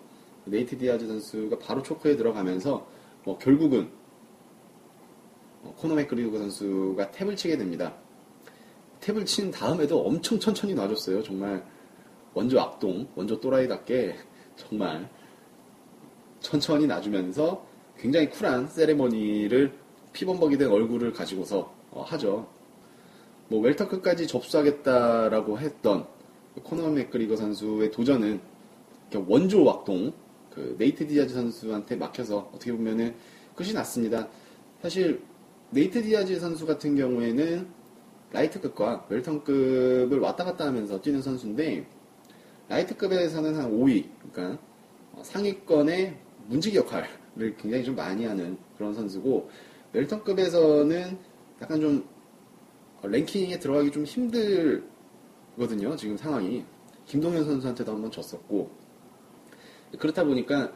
네이트 0.45 0.79
디아즈 0.79 1.07
선수가 1.07 1.59
바로 1.59 1.83
choke에 1.83 2.17
들어가면서 2.17 2.87
뭐 3.25 3.39
결국은 3.39 3.91
어, 5.63 5.75
코너 5.77 5.95
맥그리거 5.95 6.39
선수가 6.39 7.11
tap을 7.11 7.37
치게 7.37 7.57
됩니다. 7.57 7.95
tap을 9.01 9.27
친 9.27 9.51
다음에도 9.51 10.05
엄청 10.05 10.39
천천히 10.39 10.75
놔줬어요. 10.75 11.23
정말 11.23 11.65
원조 12.35 12.61
악동, 12.61 13.09
원조 13.15 13.41
또라이답게 13.41 14.17
정말 14.57 15.09
천천히 16.41 16.87
놔주면서 16.87 17.67
굉장히 17.99 18.31
쿨한 18.31 18.69
세레머니를 18.69 19.79
피범벅이 20.13 20.57
된 20.59 20.71
얼굴을 20.71 21.13
가지고서 21.13 21.75
어, 21.91 22.03
하죠. 22.03 22.49
뭐 23.51 23.61
웰터급까지 23.63 24.29
접수하겠다라고 24.29 25.59
했던 25.59 26.07
코너 26.63 26.89
맥그리거 26.91 27.35
선수의 27.35 27.91
도전은 27.91 28.41
원조 29.27 29.69
악동 29.69 30.13
그 30.55 30.77
네이트 30.79 31.07
디아즈 31.07 31.35
선수한테 31.35 31.97
막혀서 31.97 32.51
어떻게 32.55 32.71
보면은 32.71 33.15
끝이 33.57 33.73
났습니다. 33.73 34.29
사실 34.81 35.21
네이트 35.71 36.01
디아즈 36.01 36.39
선수 36.39 36.65
같은 36.65 36.95
경우에는 36.95 37.67
라이트급과 38.31 39.07
웰터급을 39.09 40.21
왔다 40.21 40.45
갔다 40.45 40.67
하면서 40.67 41.01
뛰는 41.01 41.21
선수인데 41.21 41.85
라이트급에서는 42.69 43.57
한 43.57 43.73
5위, 43.73 44.07
그러니까 44.31 44.63
상위권의 45.23 46.17
문지기 46.47 46.77
역할을 46.77 47.57
굉장히 47.59 47.83
좀 47.83 47.97
많이 47.97 48.25
하는 48.25 48.57
그런 48.79 48.95
선수고 48.95 49.51
웰턴급에서는 49.93 51.19
약간 51.61 51.81
좀 51.81 52.09
랭킹에 53.03 53.59
들어가기 53.59 53.91
좀 53.91 54.05
힘들거든요. 54.05 55.97
지금 55.97 56.17
상황이 56.17 56.65
김동현 57.07 57.45
선수한테도 57.45 57.93
한번 57.93 58.11
졌었고 58.11 58.71
그렇다 59.99 60.25
보니까 60.25 60.73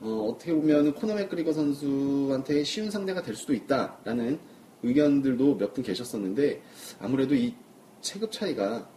어, 0.00 0.36
떻게 0.38 0.52
보면 0.52 0.94
코너 0.94 1.14
맥그리거 1.14 1.52
선수한테 1.52 2.62
쉬운 2.64 2.90
상대가 2.90 3.22
될 3.22 3.34
수도 3.34 3.52
있다라는 3.54 4.38
의견들도 4.82 5.56
몇 5.56 5.74
분 5.74 5.82
계셨었는데 5.84 6.62
아무래도 7.00 7.34
이 7.34 7.54
체급 8.00 8.30
차이가 8.30 8.88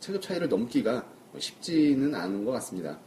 체급 0.00 0.20
차이를 0.22 0.48
넘기가 0.48 1.06
쉽지는 1.38 2.14
않은 2.14 2.44
것 2.44 2.52
같습니다. 2.52 3.00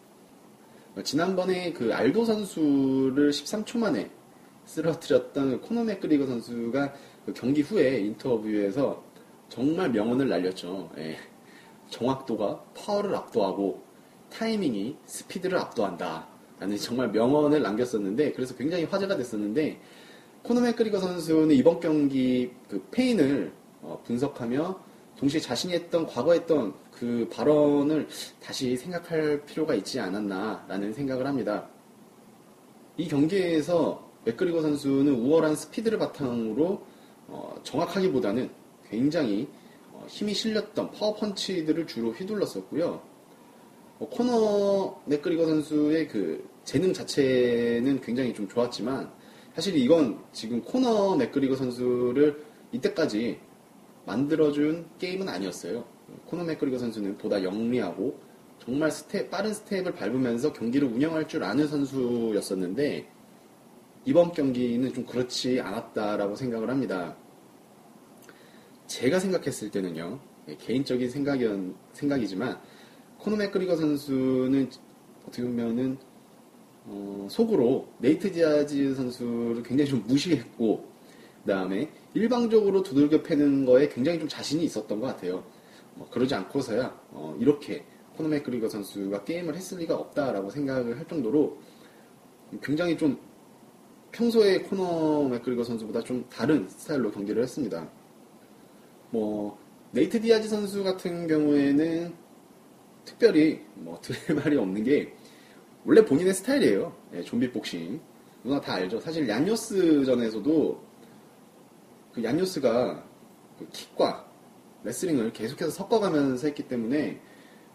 지난번에 1.03 1.73
그 1.73 1.93
알도 1.93 2.25
선수를 2.25 3.29
13초 3.31 3.77
만에 3.77 4.09
쓰러뜨렸던 4.65 5.61
코너 5.61 5.83
맥그리거 5.83 6.25
선수가 6.25 6.93
그 7.27 7.33
경기 7.33 7.61
후에 7.61 7.99
인터뷰에서 7.99 9.03
정말 9.49 9.91
명언을 9.91 10.29
날렸죠. 10.29 10.89
예. 10.97 11.17
정확도가 11.89 12.63
파워를 12.73 13.13
압도하고 13.15 13.83
타이밍이 14.29 14.95
스피드를 15.05 15.57
압도한다. 15.57 16.25
라는 16.57 16.77
정말 16.77 17.11
명언을 17.11 17.61
남겼었는데 17.61 18.31
그래서 18.31 18.55
굉장히 18.55 18.85
화제가 18.85 19.17
됐었는데 19.17 19.77
코너 20.41 20.61
맥그리거 20.61 20.99
선수는 20.99 21.51
이번 21.53 21.81
경기 21.81 22.51
그 22.69 22.81
페인을 22.91 23.51
어, 23.81 24.01
분석하며 24.05 24.79
동시에 25.17 25.41
자신이 25.41 25.73
했던 25.73 26.07
과거 26.07 26.31
했던 26.31 26.73
그 26.91 27.27
발언을 27.29 28.07
다시 28.41 28.77
생각할 28.77 29.43
필요가 29.45 29.75
있지 29.75 29.99
않았나라는 29.99 30.93
생각을 30.93 31.27
합니다. 31.27 31.67
이 32.95 33.05
경기에서 33.05 34.09
맥그리거 34.23 34.61
선수는 34.61 35.13
우월한 35.13 35.57
스피드를 35.57 35.99
바탕으로 35.99 36.95
어, 37.27 37.55
정확하기보다는 37.63 38.49
굉장히 38.89 39.47
어, 39.91 40.05
힘이 40.07 40.33
실렸던 40.33 40.91
파워 40.91 41.13
펀치들을 41.15 41.87
주로 41.87 42.11
휘둘렀었고요. 42.11 43.01
어, 43.99 44.09
코너 44.09 45.01
맥그리거 45.05 45.45
선수의 45.45 46.07
그 46.07 46.47
재능 46.63 46.93
자체는 46.93 48.01
굉장히 48.01 48.33
좀 48.33 48.47
좋았지만 48.47 49.11
사실 49.55 49.75
이건 49.75 50.23
지금 50.31 50.61
코너 50.61 51.15
맥그리거 51.15 51.55
선수를 51.55 52.43
이때까지 52.71 53.39
만들어준 54.05 54.85
게임은 54.99 55.27
아니었어요. 55.27 55.83
코너 56.25 56.43
맥그리거 56.43 56.77
선수는 56.77 57.17
보다 57.17 57.43
영리하고 57.43 58.19
정말 58.59 58.91
스텝, 58.91 59.29
빠른 59.29 59.53
스텝을 59.53 59.93
밟으면서 59.93 60.53
경기를 60.53 60.87
운영할 60.87 61.27
줄 61.27 61.43
아는 61.43 61.67
선수였었는데 61.67 63.07
이번 64.07 64.31
경기는 64.31 64.93
좀 64.93 65.05
그렇지 65.05 65.59
않았다라고 65.59 66.33
생각을 66.37 66.69
합니다. 66.69 67.13
제가 68.87 69.19
생각했을 69.19 69.69
때는요, 69.69 70.17
예, 70.47 70.55
개인적인 70.55 71.09
생각이, 71.09 71.45
생각이지만 71.91 72.57
코너 73.17 73.35
맥그리거 73.35 73.75
선수는 73.75 74.69
어떻게 75.23 75.43
보면은 75.43 75.97
어, 76.85 77.27
속으로 77.29 77.89
네이트 77.97 78.31
디아즈 78.31 78.95
선수를 78.95 79.61
굉장히 79.63 79.89
좀 79.89 80.01
무시했고 80.07 80.89
그 81.43 81.51
다음에 81.51 81.91
일방적으로 82.13 82.83
두들겨 82.83 83.23
패는 83.23 83.65
거에 83.65 83.89
굉장히 83.89 84.19
좀 84.19 84.29
자신이 84.29 84.63
있었던 84.63 85.01
것 85.01 85.07
같아요. 85.07 85.43
뭐 85.95 86.09
그러지 86.09 86.33
않고서야 86.33 86.97
어, 87.11 87.35
이렇게 87.41 87.83
코너 88.15 88.29
맥그리거 88.29 88.69
선수가 88.69 89.25
게임을 89.25 89.53
했을 89.57 89.79
리가 89.79 89.97
없다라고 89.97 90.49
생각을 90.49 90.97
할 90.97 91.05
정도로 91.09 91.59
굉장히 92.61 92.97
좀 92.97 93.26
평소에 94.17 94.61
코너 94.63 95.29
맥그리거 95.29 95.63
선수보다 95.63 96.03
좀 96.03 96.25
다른 96.27 96.67
스타일로 96.67 97.11
경기를 97.11 97.43
했습니다. 97.43 97.87
뭐 99.11 99.59
네이트 99.91 100.19
디아즈 100.19 100.49
선수 100.49 100.83
같은 100.83 101.27
경우에는 101.27 102.13
특별히 103.05 103.61
뭐 103.75 103.99
드릴 104.01 104.33
말이 104.43 104.57
없는 104.57 104.83
게 104.83 105.13
원래 105.85 106.03
본인의 106.03 106.33
스타일이에요. 106.33 106.95
네, 107.11 107.21
좀비 107.21 107.51
복싱. 107.51 108.01
누구나 108.43 108.59
다 108.59 108.73
알죠. 108.73 108.99
사실 108.99 109.29
안요스전에서도 109.29 110.83
그 112.13 112.23
안요스가 112.23 113.05
그 113.59 113.67
킥과 113.71 114.25
레슬링을 114.83 115.31
계속해서 115.31 115.69
섞어가면서 115.69 116.47
했기 116.47 116.67
때문에 116.67 117.21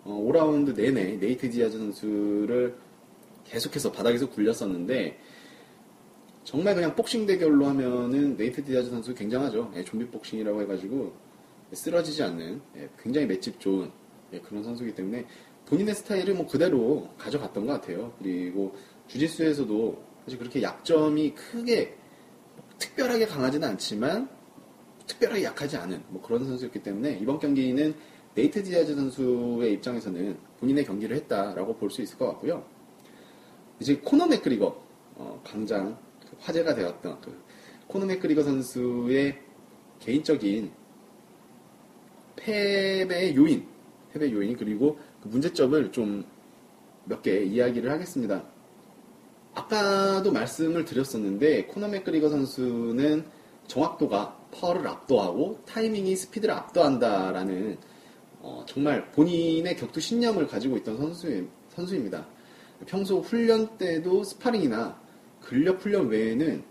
어, 0.03 0.13
5라운드 0.29 0.75
내내 0.75 1.19
네이트 1.19 1.49
디아즈 1.49 1.79
선수를 1.79 2.75
계속해서 3.45 3.93
바닥에서 3.93 4.29
굴렸었는데 4.29 5.19
정말 6.45 6.75
그냥 6.75 6.95
복싱 6.95 7.27
대결로 7.27 7.67
하면은 7.67 8.37
네이트 8.37 8.65
디아즈 8.65 8.91
선수 8.91 9.15
굉장하죠. 9.15 9.73
예, 9.77 9.85
좀비 9.85 10.07
복싱이라고 10.09 10.63
해가지고 10.63 11.13
쓰러지지 11.73 12.23
않는 12.25 12.61
예, 12.77 12.89
굉장히 13.01 13.27
맷집 13.27 13.61
좋은 13.61 13.91
예, 14.33 14.41
그런 14.41 14.63
선수이기 14.63 14.95
때문에 14.95 15.27
본인의 15.67 15.95
스타일을 15.95 16.35
뭐 16.35 16.47
그대로 16.47 17.09
가져갔던 17.19 17.67
것 17.67 17.73
같아요. 17.75 18.13
그리고 18.19 18.75
주짓수에서도 19.07 20.03
사실 20.25 20.39
그렇게 20.39 20.63
약점이 20.63 21.35
크게 21.35 21.97
특별하게 22.79 23.27
강하지는 23.27 23.69
않지만 23.69 24.29
특별하게 25.07 25.45
약하지 25.45 25.77
않은 25.77 26.03
뭐 26.09 26.21
그런 26.23 26.45
선수였기 26.45 26.83
때문에 26.83 27.19
이번 27.21 27.39
경기는 27.39 27.95
네이트 28.35 28.63
디아즈 28.63 28.95
선수의 28.95 29.75
입장에서는 29.75 30.39
본인의 30.59 30.85
경기를 30.85 31.17
했다라고 31.17 31.77
볼 31.77 31.91
수 31.91 32.03
있을 32.03 32.19
것 32.19 32.27
같고요. 32.29 32.65
이제 33.81 33.97
코너 33.97 34.27
맥그리거 34.27 34.83
어, 35.17 35.43
강장 35.45 35.99
화제가 36.41 36.75
되었던 36.75 37.21
그 37.21 37.43
코너 37.87 38.07
맥그리거 38.07 38.43
선수의 38.43 39.39
개인적인 40.01 40.73
패배의 42.37 43.37
요인, 43.37 43.67
패배 44.13 44.31
요인 44.33 44.57
그리고 44.57 44.99
그 45.23 45.29
문제점을 45.29 45.93
좀 45.93 46.25
몇 47.05 47.23
개 47.23 47.43
이야기를 47.43 47.91
하겠습니다. 47.91 48.45
아까도 49.55 50.33
말씀을 50.33 50.85
드렸었는데 50.85 51.67
코너 51.67 51.89
맥그리거 51.89 52.29
선수는 52.29 53.25
정확도가 53.67 54.39
파워를 54.53 54.87
압도하고 54.87 55.61
타이밍이 55.67 56.15
스피드를 56.17 56.55
압도한다라는 56.55 57.77
어, 58.41 58.65
정말 58.67 59.11
본인의 59.13 59.77
격투 59.77 60.01
신념을 60.01 60.47
가지고 60.47 60.77
있던 60.79 60.97
선수, 60.97 61.47
선수입니다. 61.71 62.27
평소 62.87 63.21
훈련 63.21 63.77
때도 63.79 64.25
스파링이나 64.25 65.01
근력 65.43 65.81
훈련 65.81 66.09
외에는 66.09 66.63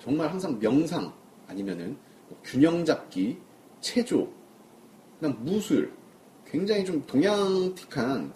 정말 0.00 0.30
항상 0.30 0.58
명상 0.58 1.12
아니면은 1.46 1.96
뭐 2.28 2.38
균형 2.44 2.84
잡기, 2.84 3.38
체조, 3.80 4.30
그냥 5.18 5.36
무술, 5.40 5.92
굉장히 6.46 6.84
좀 6.84 7.04
동양틱한 7.06 8.32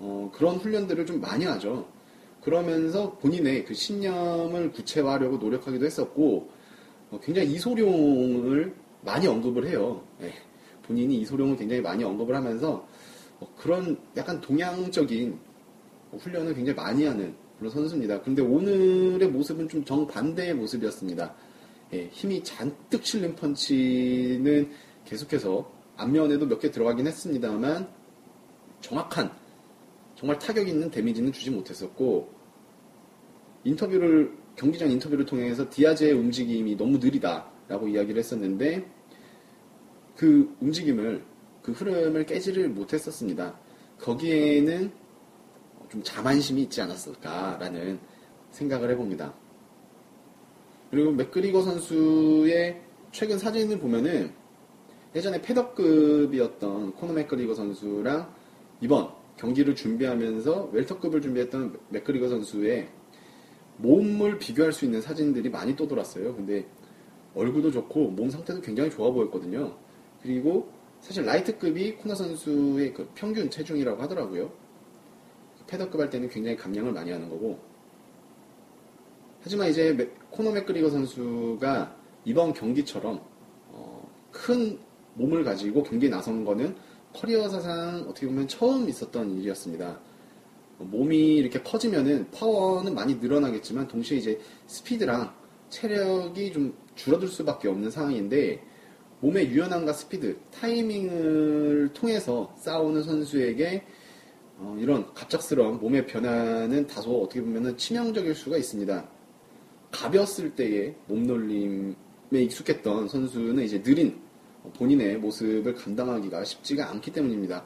어, 0.00 0.30
그런 0.34 0.56
훈련들을 0.56 1.06
좀 1.06 1.20
많이 1.20 1.44
하죠. 1.44 1.86
그러면서 2.42 3.12
본인의 3.18 3.64
그 3.64 3.74
신념을 3.74 4.72
구체화하려고 4.72 5.36
노력하기도 5.36 5.84
했었고 5.84 6.50
어, 7.10 7.20
굉장히 7.22 7.52
이소룡을 7.52 8.74
많이 9.02 9.26
언급을 9.26 9.66
해요. 9.68 10.02
네. 10.18 10.32
본인이 10.82 11.18
이소룡을 11.20 11.56
굉장히 11.56 11.82
많이 11.82 12.02
언급을 12.02 12.34
하면서 12.34 12.86
어, 13.40 13.54
그런 13.56 13.98
약간 14.16 14.40
동양적인 14.40 15.38
훈련을 16.18 16.54
굉장히 16.54 16.76
많이 16.76 17.04
하는 17.04 17.34
그런 17.60 17.70
선수입니다. 17.70 18.22
근데 18.22 18.40
오늘의 18.40 19.28
모습은 19.28 19.68
좀 19.68 19.84
정반대의 19.84 20.54
모습이었습니다. 20.54 21.34
예, 21.92 22.08
힘이 22.10 22.42
잔뜩 22.42 23.04
실린 23.04 23.36
펀치는 23.36 24.70
계속해서 25.04 25.70
앞면에도 25.96 26.46
몇 26.46 26.58
개 26.58 26.70
들어가긴 26.70 27.06
했습니다만 27.06 27.86
정확한 28.80 29.30
정말 30.16 30.38
타격 30.38 30.66
있는 30.68 30.90
데미지는 30.90 31.32
주지 31.32 31.50
못했었고 31.50 32.30
인터뷰를 33.64 34.32
경기장 34.56 34.90
인터뷰를 34.90 35.26
통해서 35.26 35.68
디아즈의 35.68 36.12
움직임이 36.12 36.76
너무 36.76 36.96
느리다라고 36.96 37.88
이야기를 37.88 38.18
했었는데 38.18 38.86
그 40.16 40.56
움직임을 40.60 41.22
그 41.62 41.72
흐름을 41.72 42.24
깨지를 42.24 42.70
못했었습니다. 42.70 43.58
거기에는 43.98 44.92
좀 45.90 46.02
자만심이 46.02 46.62
있지 46.62 46.80
않았을까라는 46.80 47.98
생각을 48.50 48.90
해봅니다. 48.90 49.34
그리고 50.90 51.12
맥그리거 51.12 51.62
선수의 51.62 52.80
최근 53.12 53.38
사진을 53.38 53.78
보면은 53.78 54.32
예전에 55.14 55.42
패더급이었던 55.42 56.94
코너 56.94 57.12
맥그리거 57.12 57.54
선수랑 57.54 58.32
이번 58.80 59.10
경기를 59.36 59.74
준비하면서 59.74 60.70
웰터급을 60.72 61.20
준비했던 61.20 61.78
맥그리거 61.88 62.28
선수의 62.28 62.88
몸을 63.78 64.38
비교할 64.38 64.72
수 64.72 64.84
있는 64.84 65.00
사진들이 65.00 65.48
많이 65.50 65.74
떠돌았어요. 65.74 66.36
근데 66.36 66.66
얼굴도 67.34 67.72
좋고 67.72 68.10
몸 68.10 68.30
상태도 68.30 68.60
굉장히 68.60 68.90
좋아 68.90 69.10
보였거든요. 69.10 69.76
그리고 70.22 70.70
사실 71.00 71.24
라이트급이 71.24 71.96
코너 71.96 72.14
선수의 72.14 72.92
그 72.92 73.08
평균 73.14 73.50
체중이라고 73.50 74.02
하더라고요. 74.02 74.52
페더급 75.70 76.00
할 76.00 76.10
때는 76.10 76.28
굉장히 76.28 76.56
감량을 76.56 76.92
많이 76.92 77.12
하는 77.12 77.28
거고. 77.28 77.58
하지만 79.42 79.70
이제 79.70 80.12
코너 80.30 80.50
맥그리거 80.50 80.90
선수가 80.90 81.96
이번 82.24 82.52
경기처럼 82.52 83.20
어, 83.68 84.10
큰 84.32 84.78
몸을 85.14 85.44
가지고 85.44 85.82
경기에 85.82 86.10
나선 86.10 86.44
거는 86.44 86.76
커리어 87.14 87.48
사상 87.48 88.04
어떻게 88.08 88.26
보면 88.26 88.48
처음 88.48 88.88
있었던 88.88 89.38
일이었습니다. 89.38 89.98
몸이 90.78 91.36
이렇게 91.36 91.62
커지면은 91.62 92.30
파워는 92.30 92.94
많이 92.94 93.16
늘어나겠지만 93.16 93.88
동시에 93.88 94.18
이제 94.18 94.40
스피드랑 94.66 95.32
체력이 95.68 96.52
좀 96.52 96.74
줄어들 96.94 97.28
수밖에 97.28 97.68
없는 97.68 97.90
상황인데 97.90 98.62
몸의 99.20 99.50
유연함과 99.50 99.92
스피드, 99.92 100.38
타이밍을 100.50 101.90
통해서 101.92 102.54
싸우는 102.58 103.02
선수에게 103.02 103.84
어, 104.62 104.76
이런 104.78 105.12
갑작스러운 105.14 105.80
몸의 105.80 106.06
변화는 106.06 106.86
다소 106.86 107.22
어떻게 107.22 107.40
보면 107.40 107.78
치명적일 107.78 108.34
수가 108.34 108.58
있습니다. 108.58 109.08
가볍을 109.90 110.54
때의 110.54 110.94
몸놀림에 111.06 111.94
익숙했던 112.30 113.08
선수는 113.08 113.64
이제 113.64 113.82
느린 113.82 114.20
본인의 114.74 115.16
모습을 115.16 115.74
감당하기가 115.74 116.44
쉽지가 116.44 116.90
않기 116.90 117.10
때문입니다. 117.10 117.64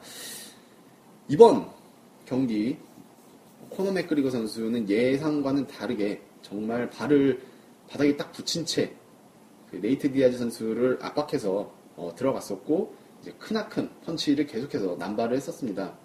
이번 1.27 1.69
경기 2.25 2.77
코너 3.69 3.91
맥그리거 3.91 4.29
선수는 4.29 4.89
예상과는 4.89 5.67
다르게 5.67 6.21
정말 6.41 6.89
발을 6.89 7.41
바닥에 7.89 8.15
딱 8.15 8.31
붙인 8.31 8.65
채 8.65 9.20
그 9.20 9.75
네이트 9.81 10.13
디아즈 10.13 10.37
선수를 10.37 10.99
압박해서 11.01 11.73
어, 11.97 12.13
들어갔었고 12.15 12.95
이제 13.21 13.33
크나큰 13.37 13.89
펀치를 14.05 14.47
계속해서 14.47 14.95
남발을 14.97 15.35
했었습니다. 15.35 16.04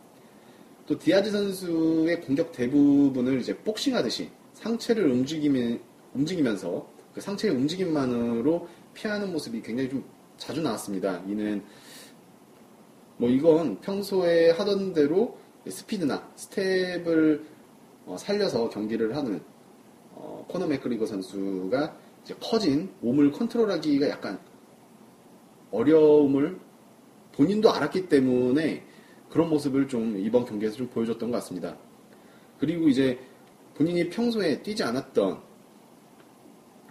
또 0.91 0.99
디아즈 0.99 1.31
선수의 1.31 2.21
공격 2.21 2.51
대부분을 2.51 3.39
이제 3.39 3.57
복싱하듯이 3.59 4.29
상체를 4.55 5.09
움직이면, 5.09 5.81
움직이면서 6.15 6.85
그 7.15 7.21
상체의 7.21 7.55
움직임만으로 7.55 8.67
피하는 8.93 9.31
모습이 9.31 9.63
굉장히 9.63 9.89
좀 9.89 10.05
자주 10.37 10.61
나왔습니다. 10.61 11.23
이는 11.29 11.63
뭐 13.19 13.31
이건 13.31 13.81
평소에 13.81 14.51
하던 14.51 14.93
대로 14.93 15.39
스피드나 15.69 16.29
스텝을 16.35 17.45
어, 18.07 18.17
살려서 18.19 18.71
경기를 18.71 19.15
하는 19.15 19.41
어, 20.11 20.45
코너 20.49 20.67
맥그리거 20.67 21.07
선수가 21.07 21.97
이제 22.25 22.35
커진 22.41 22.91
몸을 22.99 23.31
컨트롤하기가 23.31 24.09
약간 24.09 24.41
어려움을 25.71 26.59
본인도 27.31 27.71
알았기 27.71 28.09
때문에 28.09 28.90
그런 29.31 29.49
모습을 29.49 29.89
좀 29.89 30.19
이번 30.19 30.45
경기에서 30.45 30.77
좀 30.77 30.89
보여줬던 30.89 31.31
것 31.31 31.37
같습니다. 31.39 31.77
그리고 32.59 32.89
이제 32.89 33.19
본인이 33.75 34.11
평소에 34.11 34.63
뛰지 34.63 34.83
않았던 34.83 35.41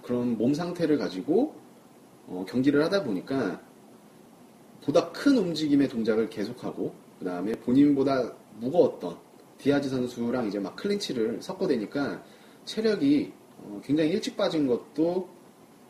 그런 0.01 0.37
몸 0.37 0.53
상태를 0.53 0.97
가지고 0.97 1.53
어, 2.27 2.45
경기를 2.47 2.83
하다 2.85 3.03
보니까 3.03 3.61
보다 4.83 5.11
큰 5.11 5.37
움직임의 5.37 5.89
동작을 5.89 6.29
계속하고 6.29 6.95
그 7.19 7.25
다음에 7.25 7.51
본인보다 7.51 8.33
무거웠던 8.59 9.17
디아즈 9.57 9.89
선수랑 9.89 10.47
이제 10.47 10.57
막 10.57 10.75
클린치를 10.75 11.41
섞어대니까 11.41 12.23
체력이 12.65 13.33
어, 13.57 13.81
굉장히 13.83 14.11
일찍 14.11 14.37
빠진 14.37 14.65
것도 14.65 15.29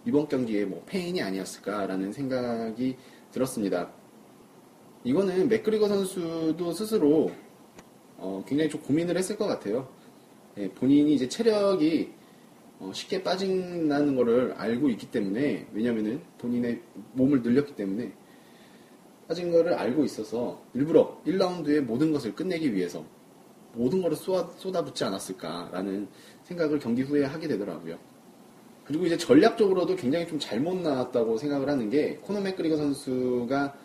이번 0.06 0.28
경기에 0.28 0.66
뭐 0.66 0.84
패인이 0.86 1.22
아니었을까라는 1.22 2.12
생각이 2.12 2.98
들었습니다. 3.32 3.92
이거는 5.04 5.48
맥그리거 5.48 5.88
선수도 5.88 6.74
스스로 6.74 7.32
어, 8.18 8.44
굉장히 8.46 8.70
좀 8.70 8.82
고민을 8.82 9.18
했을 9.18 9.38
것 9.38 9.48
같아요. 9.48 9.88
예, 10.58 10.70
본인이 10.70 11.14
이제 11.14 11.30
체력이 11.30 12.12
어, 12.80 12.92
쉽게 12.94 13.24
빠진다는 13.24 14.16
것을 14.16 14.54
알고 14.58 14.90
있기 14.90 15.10
때문에 15.10 15.68
왜냐면은 15.74 16.22
본인의 16.38 16.82
몸을 17.14 17.42
늘렸기 17.42 17.76
때문에 17.76 18.12
빠진 19.28 19.52
것을 19.52 19.74
알고 19.74 20.04
있어서 20.04 20.62
일부러 20.74 21.22
1라운드에 21.26 21.82
모든 21.82 22.12
것을 22.12 22.36
끝내기 22.36 22.74
위해서 22.74 23.06
모든 23.74 24.02
쏟아, 24.16 24.50
쏟아붓지 24.58 25.04
않았을까라는 25.04 26.08
생각을 26.44 26.80
경기 26.80 27.04
후에 27.04 27.24
하게 27.24 27.48
되더라고요. 27.48 27.98
그리고 28.86 29.06
이제 29.06 29.16
전략적으로도 29.16 29.96
굉장히 29.96 30.28
좀 30.28 30.40
잘못 30.40 30.78
나왔다고 30.78 31.38
생각을 31.38 31.70
하는 31.70 31.90
게 31.90 32.16
코너 32.24 32.42
맥그리거 32.42 32.76
선수가 32.76 33.76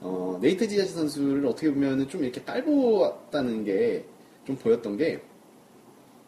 어, 0.00 0.38
네이트 0.40 0.66
디아즈 0.68 0.92
선수를 0.94 1.46
어떻게 1.46 1.72
보면 1.72 2.08
좀 2.08 2.22
이렇게 2.24 2.42
깔보았다는 2.42 3.64
게 3.64 4.14
좀 4.44 4.56
보였던 4.56 4.96
게 4.96 5.22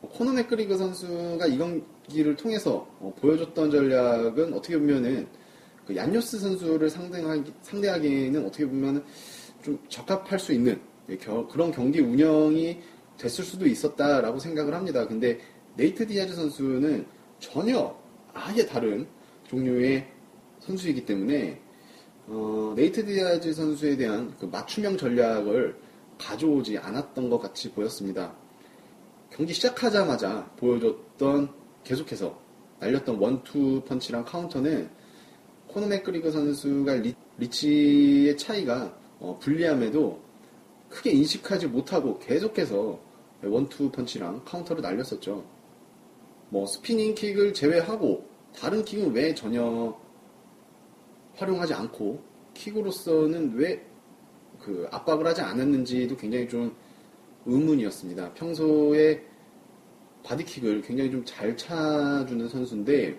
어, 0.02 0.09
코너 0.09 0.33
맥그리거 0.33 0.76
선수가 0.76 1.46
이 1.46 1.59
경기를 1.59 2.37
통해서 2.37 2.87
어, 2.98 3.14
보여줬던 3.20 3.70
전략은 3.70 4.52
어떻게 4.55 4.79
보면은 4.79 5.26
그 5.87 5.94
안요스 5.94 6.38
선수를 6.38 6.90
상대하기, 6.90 7.52
상대하기에는 7.62 8.46
어떻게 8.46 8.66
보면 8.66 9.05
좀 9.62 9.79
적합할 9.88 10.38
수 10.38 10.52
있는 10.52 10.81
예, 11.09 11.16
겨, 11.16 11.46
그런 11.46 11.70
경기 11.70 12.00
운영이 12.00 12.81
됐을 13.16 13.44
수도 13.44 13.66
있었다라고 13.66 14.38
생각을 14.38 14.74
합니다. 14.74 15.07
근데 15.07 15.38
네이트 15.76 16.07
디아즈 16.07 16.35
선수는 16.35 17.07
전혀 17.38 17.96
아예 18.33 18.66
다른 18.66 19.07
종류의 19.48 20.07
선수이기 20.61 21.07
때문에 21.07 21.61
어, 22.28 22.72
네이트 22.74 23.04
디아즈 23.04 23.52
선수에 23.52 23.96
대한 23.96 24.34
그 24.38 24.46
맞춤형 24.46 24.96
전략을 24.96 25.76
가져오지 26.18 26.78
않았던 26.78 27.30
것 27.30 27.38
같이 27.38 27.70
보였습니다. 27.70 28.34
경기 29.30 29.52
시작하자마자 29.52 30.50
보여줬던 30.56 31.50
계속해서 31.84 32.38
날렸던 32.80 33.16
원투 33.16 33.82
펀치랑 33.86 34.24
카운터는 34.24 34.90
코너 35.68 35.86
맥그리거 35.86 36.30
선수가 36.30 36.94
리, 36.94 37.14
리치의 37.38 38.36
차이가 38.36 38.96
어, 39.20 39.38
불리함에도 39.40 40.20
크게 40.88 41.10
인식하지 41.12 41.68
못하고 41.68 42.18
계속해서 42.18 42.98
원투 43.42 43.90
펀치랑 43.92 44.42
카운터를 44.44 44.82
날렸었죠. 44.82 45.44
뭐 46.48 46.66
spinning 46.66 47.14
kick을 47.14 47.54
제외하고 47.54 48.26
다른 48.54 48.84
킥은 48.84 49.12
왜 49.12 49.34
전혀 49.34 49.96
활용하지 51.37 51.75
않고 51.75 52.22
킥으로서는 52.55 53.55
왜 53.55 53.96
그 54.66 54.87
압박을 54.90 55.27
하지 55.27 55.40
않았는지도 55.42 56.16
굉장히 56.16 56.49
좀 56.49 56.75
의문이었습니다. 57.44 58.35
평소에 58.35 59.22
body 60.24 60.46
kick을 60.46 60.82
굉장히 60.83 61.11
좀 61.11 61.25
잘 61.25 61.57
차주는 61.57 62.49
선수인데 62.49 63.18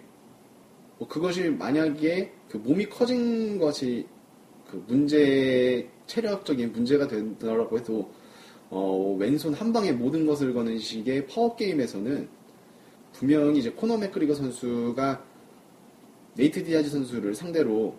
뭐 0.98 1.08
그것이 1.08 1.50
만약에 1.50 2.34
그 2.50 2.58
몸이 2.58 2.90
커진 2.90 3.58
것이 3.58 4.06
그 4.70 4.84
문제 4.88 5.90
체력적인 6.06 6.74
문제가 6.74 7.08
된다고 7.08 7.78
해도 7.78 8.12
어, 8.70 9.16
왼손 9.18 9.54
한 9.54 9.72
방에 9.72 9.94
모든 9.94 10.26
것을 10.26 10.54
거는 10.54 10.78
식의 10.80 11.28
파워 11.28 11.56
게임에서는 11.56 12.28
분명히 13.14 13.60
이제 13.60 13.70
코너 13.72 13.98
맥그리거 13.98 14.36
선수가 14.36 15.24
네이트 16.36 16.64
디아즈 16.66 16.90
선수를 16.90 17.34
상대로 17.34 17.96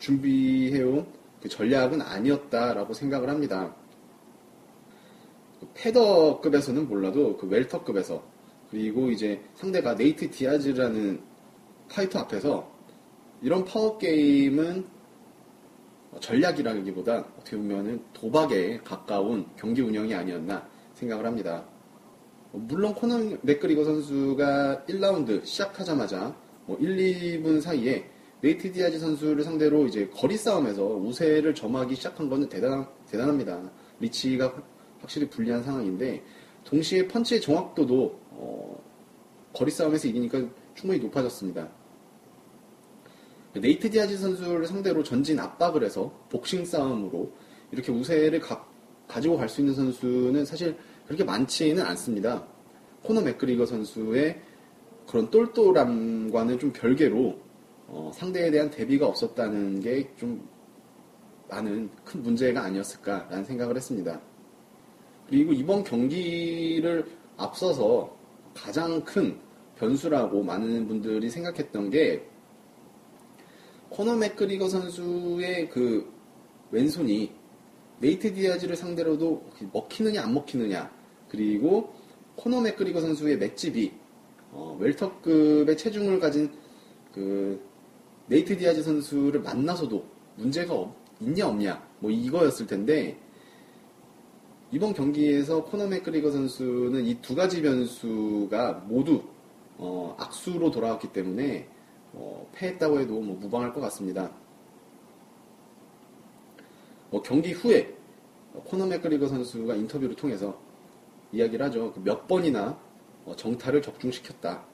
준비해온 0.00 1.06
그 1.40 1.48
전략은 1.48 2.02
아니었다라고 2.02 2.92
생각을 2.92 3.30
합니다. 3.30 3.74
그 5.60 5.68
페더급에서는 5.74 6.88
몰라도 6.88 7.36
그 7.36 7.46
웰터급에서 7.46 8.22
그리고 8.70 9.10
이제 9.10 9.40
상대가 9.54 9.94
네이트 9.94 10.30
디아즈라는 10.30 11.20
파이터 11.88 12.18
앞에서 12.20 12.70
이런 13.42 13.64
파워 13.64 13.96
게임은 13.98 14.84
전략이라기보다 16.20 17.18
어떻게 17.38 17.56
보면은 17.56 18.02
도박에 18.12 18.80
가까운 18.84 19.46
경기 19.56 19.80
운영이 19.80 20.14
아니었나 20.14 20.68
생각을 20.94 21.24
합니다. 21.24 21.64
물론 22.52 22.94
코너 22.94 23.36
맥그리거 23.42 23.84
선수가 23.84 24.84
1라운드 24.88 25.44
시작하자마자 25.44 26.34
뭐 26.66 26.76
1, 26.78 27.42
2분 27.42 27.60
사이에 27.60 28.04
네이트 28.42 28.72
디아즈 28.72 28.98
선수를 28.98 29.44
상대로 29.44 29.86
이제 29.86 30.08
거리 30.08 30.36
싸움에서 30.36 30.86
우세를 30.86 31.54
점하기 31.54 31.94
시작한 31.94 32.30
것은 32.30 32.48
대단, 32.48 32.86
대단합니다. 33.10 33.70
리치가 34.00 34.54
확실히 35.00 35.28
불리한 35.28 35.62
상황인데 35.62 36.22
동시에 36.64 37.06
펀치의 37.06 37.40
정확도도 37.42 38.18
어, 38.30 38.82
거리 39.52 39.70
싸움에서 39.70 40.08
이기니까 40.08 40.42
충분히 40.74 41.00
높아졌습니다. 41.00 41.68
네이트 43.52 43.90
디아즈 43.90 44.16
선수를 44.16 44.66
상대로 44.66 45.02
전진 45.02 45.38
압박을 45.38 45.84
해서 45.84 46.10
복싱 46.30 46.64
싸움으로 46.64 47.32
이렇게 47.72 47.92
우세를 47.92 48.40
가, 48.40 48.66
가지고 49.06 49.36
갈 49.36 49.48
수 49.48 49.60
있는 49.60 49.74
선수는 49.74 50.44
사실 50.46 50.76
그렇게 51.06 51.24
많지는 51.24 51.82
않습니다. 51.82 52.46
코너 53.02 53.20
맥그리거 53.20 53.66
선수의 53.66 54.40
그런 55.06 55.30
똘똘함과는 55.30 56.58
좀 56.58 56.72
별개로 56.72 57.49
어, 57.90 58.10
상대에 58.14 58.50
대한 58.50 58.70
대비가 58.70 59.06
없었다는 59.06 59.80
게 59.80 60.08
좀 60.16 60.48
많은 61.50 61.90
큰 62.04 62.22
문제가 62.22 62.62
아니었을까라는 62.62 63.44
생각을 63.44 63.76
했습니다. 63.76 64.20
그리고 65.28 65.52
이번 65.52 65.84
경기를 65.84 67.04
앞서서 67.36 68.16
가장 68.54 69.02
큰 69.04 69.38
변수라고 69.76 70.42
많은 70.42 70.86
분들이 70.86 71.28
생각했던 71.28 71.90
게 71.90 72.24
코너 73.88 74.16
맥그리거 74.16 74.68
선수의 74.68 75.68
그 75.70 76.12
왼손이 76.70 77.32
네이트 77.98 78.32
디아즈를 78.32 78.76
상대로도 78.76 79.50
먹히느냐 79.72 80.22
안 80.22 80.34
먹히느냐 80.34 80.90
그리고 81.28 81.92
코너 82.36 82.60
맥그리거 82.60 83.00
선수의 83.00 83.38
맷집이 83.38 83.92
어, 84.52 84.76
웰터급의 84.80 85.76
체중을 85.76 86.20
가진 86.20 86.50
그 87.12 87.60
네이트 88.30 88.56
디아즈 88.56 88.84
선수를 88.84 89.40
만나서도 89.42 90.04
문제가 90.36 90.72
없, 90.72 90.94
있냐 91.20 91.48
없냐 91.48 91.82
뭐 91.98 92.12
이거였을 92.12 92.64
텐데 92.68 93.18
이번 94.70 94.94
경기에서 94.94 95.64
코너 95.64 95.88
맥그리거 95.88 96.30
선수는 96.30 97.06
이 97.06 97.20
두 97.20 97.34
가지 97.34 97.60
변수가 97.60 98.84
모두 98.86 99.24
어, 99.78 100.14
악수로 100.16 100.70
돌아왔기 100.70 101.12
때문에 101.12 101.66
어, 102.12 102.48
패했다고 102.52 103.00
해도 103.00 103.20
뭐 103.20 103.36
무방할 103.36 103.72
것 103.72 103.80
같습니다. 103.80 104.30
뭐 107.10 107.20
경기 107.22 107.50
후에 107.50 107.92
코너 108.64 108.86
맥그리거 108.86 109.26
선수가 109.26 109.74
인터뷰를 109.74 110.14
통해서 110.14 110.56
이야기를 111.32 111.66
하죠. 111.66 111.92
그몇 111.94 112.28
번이나 112.28 112.78
어, 113.24 113.34
정타를 113.34 113.82
적중시켰다. 113.82 114.64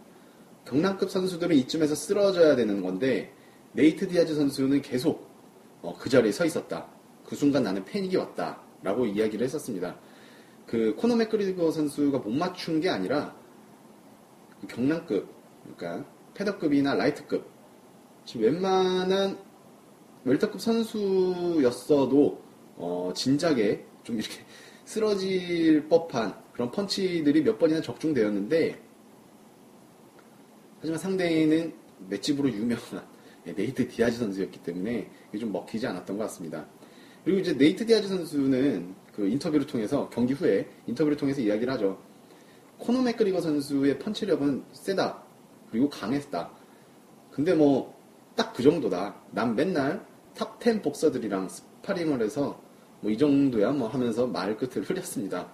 경남급 0.67 1.11
선수들은 1.11 1.57
이쯤에서 1.57 1.95
쓰러져야 1.95 2.55
되는 2.55 2.83
건데 2.83 3.33
네이트 3.77 4.09
디아즈 4.09 4.35
선수는 4.35 4.81
계속 4.81 5.29
어, 5.83 5.95
그 5.99 6.09
자리에 6.09 6.33
서 6.33 6.47
있었다. 6.47 6.89
그 7.27 7.37
순간 7.37 7.63
나는 7.63 7.85
패닉이 7.85 8.17
왔다. 8.17 8.59
라고 8.83 9.05
이야기를 9.05 9.45
했었습니다. 9.45 9.99
그 10.67 10.95
코너 10.97 11.15
맥그리거 11.17 11.71
선수가 11.71 12.19
못 12.19 12.31
맞춘 12.31 12.81
게 12.81 12.89
아니라 12.89 13.37
그 14.61 14.67
경량급, 14.67 15.29
그러니까 15.77 16.09
페더급이나 16.35 16.95
라이트급, 16.95 17.47
지금 18.25 18.47
웬만한 18.47 19.39
웰터급 20.25 20.61
선수였어도 20.61 22.43
어, 22.77 23.13
진작에 23.15 23.85
좀 24.03 24.19
이렇게 24.19 24.41
쓰러질 24.85 25.89
법한 25.89 26.35
그런 26.53 26.71
펀치들이 26.71 27.43
몇 27.43 27.59
번이나 27.59 27.81
적중되었는데 27.81 28.81
하지만 30.81 30.99
상대는 30.99 31.75
맷집으로 32.09 32.51
유명한 32.51 33.05
예, 33.05 33.16
네이트 33.55 33.89
디아즈 33.89 34.19
선수였기 34.19 34.63
때문에 34.63 35.09
이게 35.31 35.39
좀 35.39 35.53
먹히지 35.53 35.87
않았던 35.87 36.17
것 36.17 36.25
같습니다. 36.25 36.67
그리고 37.25 37.41
이제 37.41 37.53
네이트 37.57 37.85
디아즈 37.87 38.09
선수는 38.09 38.95
그 39.15 39.29
인터뷰를 39.29 39.67
통해서 39.67 40.09
경기 40.11 40.33
후에 40.35 40.69
인터뷰를 40.87 41.17
통해서 41.17 41.41
이야기를 41.41 41.73
하죠. 41.75 41.99
코너 42.79 43.03
맥그리거 43.03 43.41
선수의 43.41 43.99
펀치력은 43.99 44.65
세다. 44.73 45.23
그리고 45.71 45.89
강했다. 45.89 46.51
근데 47.31 47.55
뭐 47.55 47.97
딱 48.37 48.53
그 48.53 48.63
정도다. 48.63 49.15
난 49.33 49.57
맨날 49.57 50.05
top 50.35 50.61
10 50.63 50.83
복서들이랑 50.83 51.49
스파링을 51.49 52.23
해서 52.23 52.61
뭐 53.01 53.11
이 53.11 53.17
정도야 53.17 53.73
뭐 53.73 53.89
하면서 53.89 54.27
말 54.27 54.57
끝을 54.57 54.83
흐렸습니다. 54.83 55.51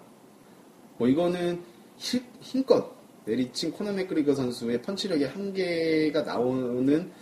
뭐 0.99 1.09
이거는 1.09 1.63
힘껏 1.97 2.93
내리친 3.25 3.71
코너 3.73 3.93
맥그리거 3.93 4.35
선수의 4.35 4.83
펀치력의 4.83 5.29
한계가 5.29 6.23
나오는 6.23 7.13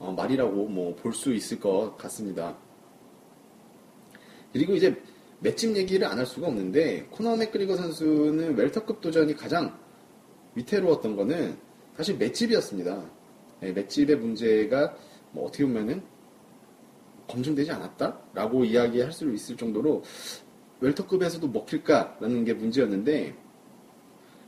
어, 0.00 0.12
말이라고 0.12 0.66
뭐 0.66 0.96
볼 0.96 1.12
수 1.12 1.32
있을 1.32 1.60
것 1.60 1.96
같습니다. 1.98 2.56
그리고 4.52 4.74
이제 4.74 5.00
맷집 5.40 5.76
얘기를 5.76 6.06
안 6.06 6.18
할 6.18 6.26
수가 6.26 6.48
없는데 6.48 7.06
코너 7.10 7.36
맥그리거 7.36 7.76
선수는 7.76 8.56
웰터급 8.56 9.00
도전이 9.00 9.36
가장 9.36 9.78
위태로웠던 10.54 11.16
거는 11.16 11.56
사실 11.96 12.16
맷집이었습니다. 12.16 13.10
네, 13.60 13.72
맷집의 13.72 14.16
문제가 14.16 14.96
뭐 15.32 15.46
어떻게 15.46 15.64
보면은 15.64 16.02
검증되지 17.28 17.70
않았다라고 17.70 18.64
이야기할 18.64 19.12
수 19.12 19.30
있을 19.32 19.56
정도로 19.56 20.02
웰터급에서도 20.80 21.46
먹힐까라는 21.46 22.44
게 22.44 22.54
문제였는데 22.54 23.34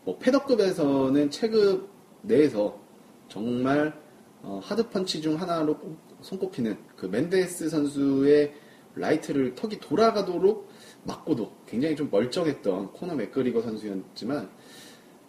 뭐 0.04 0.18
패더급에서는 0.18 1.30
체급 1.30 1.88
내에서 2.22 2.80
정말 3.28 4.01
어, 4.42 4.60
하드펀처 4.62 5.20
중 5.20 5.40
하나로 5.40 5.78
손꼽히는 6.20 6.76
그 6.96 7.06
멘데스 7.06 7.68
선수의 7.68 8.52
라이트를 8.94 9.54
턱이 9.54 9.78
돌아가도록 9.80 10.68
맞고도 11.04 11.52
굉장히 11.66 11.96
좀 11.96 12.08
멀쩡했던 12.10 12.92
코너 12.92 13.14
맥그리거 13.14 13.62
선수였지만 13.62 14.50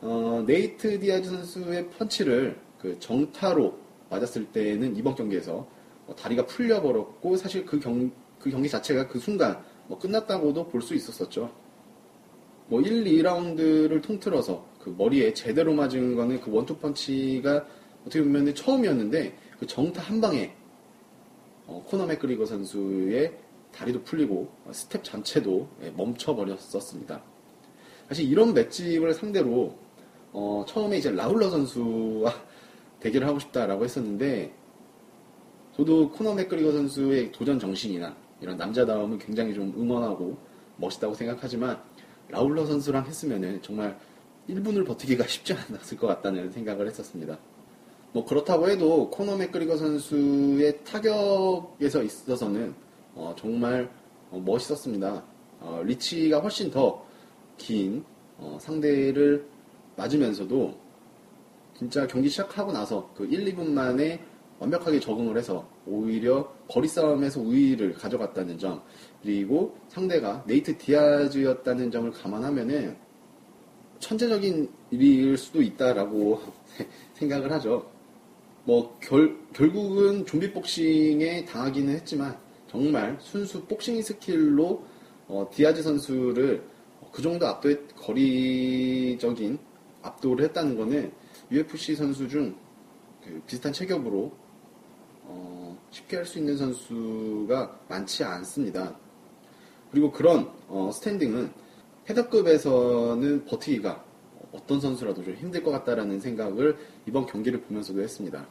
어, 0.02 0.44
네이트 0.46 1.00
디아즈 1.00 1.30
선수의 1.30 1.90
펀치를 1.92 2.60
그 2.80 3.00
정타로 3.00 3.80
맞았을 4.10 4.46
때는 4.52 4.96
이번 4.98 5.16
경기에서 5.16 5.68
어, 6.08 6.16
다리가 6.16 6.46
풀려버렸고 6.46 7.38
사실 7.38 7.66
그, 7.66 7.80
경, 7.80 8.12
그 8.40 8.50
경기 8.50 8.68
자체가 8.68 9.08
그 9.08 9.20
순간 9.20 9.64
뭐 9.88 9.98
끝났다고도 9.98 10.68
볼 10.68 10.82
수 10.82 10.96
있었었죠. 10.96 11.50
뭐 12.68 12.82
1, 12.82 13.04
2라운드를 13.04 14.02
통틀어서 14.02 14.66
그 14.80 14.94
머리에 14.98 15.34
제대로 15.34 15.74
맞은 15.74 16.16
거는 16.16 16.42
그 16.42 16.52
원투 16.52 16.78
펀치가 16.78 17.66
어떻게 18.04 18.22
보면 18.22 18.54
처음이었는데 18.54 19.38
그 19.60 19.68
정타 19.68 20.02
한 20.02 20.22
방에 20.22 20.54
어, 21.66 21.84
코너 21.88 22.06
맥그리거 22.06 22.46
선수의 22.46 23.38
다리도 23.74 24.04
풀리고 24.04 24.52
스텝 24.72 25.04
전체도 25.04 25.68
예, 25.84 25.90
멈춰버렸었습니다. 25.92 27.24
사실 28.08 28.30
이런 28.30 28.54
맷집을 28.54 29.14
상대로 29.14 29.76
어, 30.32 30.66
처음에 30.68 30.98
이제 30.98 31.12
라울러 31.12 31.50
선수와 31.50 32.34
대결을 33.00 33.28
하고 33.28 33.40
싶다라고 33.40 33.84
했었는데 33.84 34.54
저도 35.76 36.12
코너 36.12 36.34
맥그리거 36.36 36.72
선수의 36.72 37.32
도전 37.32 37.60
정신이나 37.60 38.16
이런 38.42 38.58
남자다움을 38.58 39.18
굉장히 39.18 39.54
좀 39.54 39.74
응원하고 39.78 40.38
멋있다고 40.78 41.14
생각하지만 41.14 41.82
라울러 42.30 42.66
선수랑 42.66 43.06
했으면은 43.06 43.62
정말 43.62 43.98
1분을 44.50 44.86
버티기가 44.86 45.26
쉽지 45.28 45.54
않았을 45.54 45.98
것 45.98 46.08
같다는 46.08 46.52
생각을 46.52 46.88
했었습니다. 46.88 47.38
뭐 48.14 48.24
그렇다고 48.24 48.70
해도 48.70 49.10
코너 49.10 49.36
맥그리거 49.38 49.76
선수의 49.76 50.84
타격에서 50.84 52.04
있어서는 52.04 52.76
어 53.16 53.34
정말 53.38 53.90
어 54.30 54.40
멋있었습니다. 54.40 55.24
어 55.60 55.82
리치가 55.84 56.40
훨씬 56.40 56.70
더긴 56.70 58.06
어 58.38 58.58
상대를 58.62 59.44
맞으면서도 59.96 60.76
진짜 61.76 62.06
경기 62.06 62.30
시작하고 62.30 62.72
나서 62.72 63.10
그 63.16 63.26
1, 63.26 63.46
2분 63.46 63.70
만에 63.70 64.24
완벽하게 64.60 65.00
적응을 65.00 65.36
해서 65.36 65.68
오히려 65.88 66.54
거리 66.70 66.88
싸움에서 66.88 67.42
우위를 67.42 67.94
가져갔다는 67.94 68.60
점 68.60 68.84
그리고 69.24 69.76
상대가 69.88 70.44
네이트 70.46 70.78
디아즈였다는 70.78 71.90
점을 71.90 72.12
감안하면은 72.12 72.96
천재적인 74.00 74.70
일일 74.92 75.36
수도 75.36 75.64
있다라고 75.64 76.42
생각을 77.16 77.52
하죠. 77.54 77.93
뭐 78.66 78.98
결, 79.02 79.38
결국은 79.54 80.26
좀비 80.26 80.54
복싱에 80.54 81.46
당하기는 81.46 81.94
했지만 81.96 82.38
정말 82.70 83.18
순수 83.20 83.66
복싱 83.66 84.02
스킬로 84.02 84.86
어, 85.28 85.50
디아즈 85.52 85.84
선수를 85.84 86.64
그 87.12 87.22
정도 87.22 87.46
압도의 87.48 87.88
거리적인 87.96 89.60
압도를 90.02 90.46
했다는 90.46 90.78
거는 90.78 91.12
UFC 91.52 91.96
선수 91.96 92.28
중 92.28 92.64
그 93.26 93.42
비슷한 93.48 93.72
체격으로 93.72 94.32
어, 95.24 95.78
쉽게 95.92 96.18
할 96.18 96.26
수 96.26 96.40
있는 96.40 96.58
선수가 96.58 97.80
많지 97.88 98.24
않습니다. 98.24 98.98
그리고 99.92 100.12
그런 100.12 100.52
어, 100.68 100.90
스탠딩은 100.94 101.52
헤더급에서는 102.10 103.46
버티기가 103.46 104.04
어떤 104.54 104.80
선수라도 104.80 105.24
좀 105.24 105.34
힘들 105.34 105.64
것 105.64 105.72
같다라는 105.72 106.20
생각을 106.20 106.78
이번 107.08 107.26
경기를 107.26 107.62
보면서도 107.62 108.02
했습니다. 108.02 108.48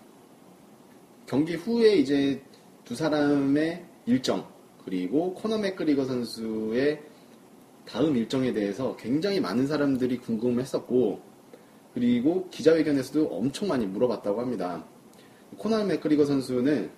경기 1.26 1.54
후에 1.54 1.94
이제 1.96 2.42
두 2.84 2.94
사람의 2.94 3.86
일정 4.06 4.46
그리고 4.84 5.32
코너 5.34 5.58
맥그리거 5.58 6.04
선수의 6.04 7.00
다음 7.86 8.16
일정에 8.16 8.52
대해서 8.52 8.96
굉장히 8.96 9.40
많은 9.40 9.66
사람들이 9.66 10.18
궁금했었고 10.18 11.20
그리고 11.94 12.48
기자회견에서도 12.50 13.28
엄청 13.28 13.68
많이 13.68 13.86
물어봤다고 13.86 14.40
합니다. 14.40 14.84
코너 15.58 15.84
맥그리거 15.84 16.24
선수는 16.24 16.90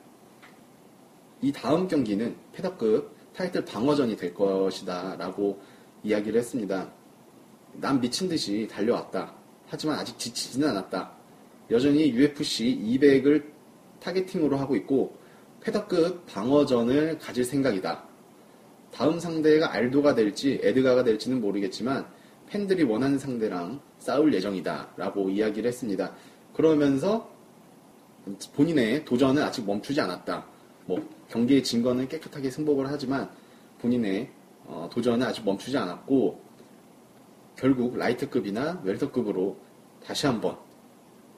이 1.42 1.52
다음 1.52 1.88
경기는 1.88 2.36
패더급 2.52 3.14
타이틀 3.34 3.64
방어전이 3.64 4.16
될 4.16 4.32
것이다 4.32 5.16
라고 5.16 5.60
이야기를 6.02 6.38
했습니다. 6.38 6.90
난 7.74 8.00
미친 8.00 8.28
듯이 8.28 8.68
달려왔다. 8.70 9.34
하지만 9.66 9.98
아직 9.98 10.18
지치지는 10.18 10.68
않았다. 10.70 11.12
여전히 11.70 12.10
UFC 12.10 12.78
200을 12.84 13.44
타겟팅으로 14.00 14.56
하고 14.56 14.76
있고 14.76 15.16
패더급 15.60 16.26
방어전을 16.26 17.18
가질 17.18 17.44
생각이다. 17.44 18.04
다음 18.92 19.18
상대가 19.18 19.72
알도가 19.72 20.14
될지 20.14 20.60
에드가가 20.62 21.02
될지는 21.02 21.40
모르겠지만 21.40 22.06
팬들이 22.46 22.84
원하는 22.84 23.18
상대랑 23.18 23.80
싸울 23.98 24.32
예정이다. 24.34 24.92
라고 24.96 25.30
이야기를 25.30 25.66
했습니다. 25.66 26.14
그러면서 26.52 27.32
본인의 28.54 29.04
도전은 29.04 29.42
아직 29.42 29.64
멈추지 29.64 30.00
않았다. 30.00 30.46
뭐 30.86 31.08
경기에 31.28 31.64
진 31.64 31.78
거는 31.78 32.08
깨끗하게 32.08 32.50
승복을 32.50 32.86
하지만 32.88 33.30
본인의 33.80 34.30
어, 34.66 34.88
도전은 34.92 35.26
아직 35.26 35.44
멈추지 35.44 35.76
않았고 35.76 36.43
결국 37.64 37.96
라이트급이나 37.96 38.82
웰터급으로 38.84 39.56
다시 40.04 40.26
한번 40.26 40.58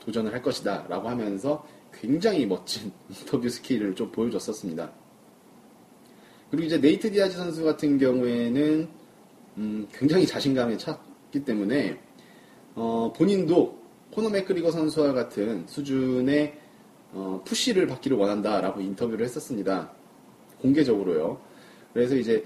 도전을 0.01 0.33
할 0.33 0.43
것이다 0.43 0.85
라고 0.89 1.09
하면서 1.09 1.65
굉장히 1.93 2.45
멋진 2.45 2.91
인터뷰 3.09 3.49
스킬을 3.49 3.95
좀 3.95 4.11
보여줬었습니다. 4.11 4.91
그리고 6.51 6.67
이제 6.67 6.81
네이트 6.81 7.13
디아즈 7.13 7.37
선수 7.37 7.63
같은 7.63 7.97
경우에는 7.97 8.89
음, 9.59 9.87
굉장히 9.93 10.27
자신감에 10.27 10.77
찼기 10.79 11.45
때문에 11.45 12.01
어, 12.75 13.13
본인도 13.17 13.81
코너 14.11 14.29
맥그리거 14.29 14.73
선수와 14.73 15.13
같은 15.13 15.65
수준의 15.69 16.59
어, 17.13 17.41
푸시를 17.45 17.87
받기를 17.87 18.17
원한다라고 18.17 18.81
인터뷰를 18.81 19.25
했었습니다. 19.25 19.93
공개적으로요. 20.61 21.41
그래서 21.95 22.17
이제 22.17 22.45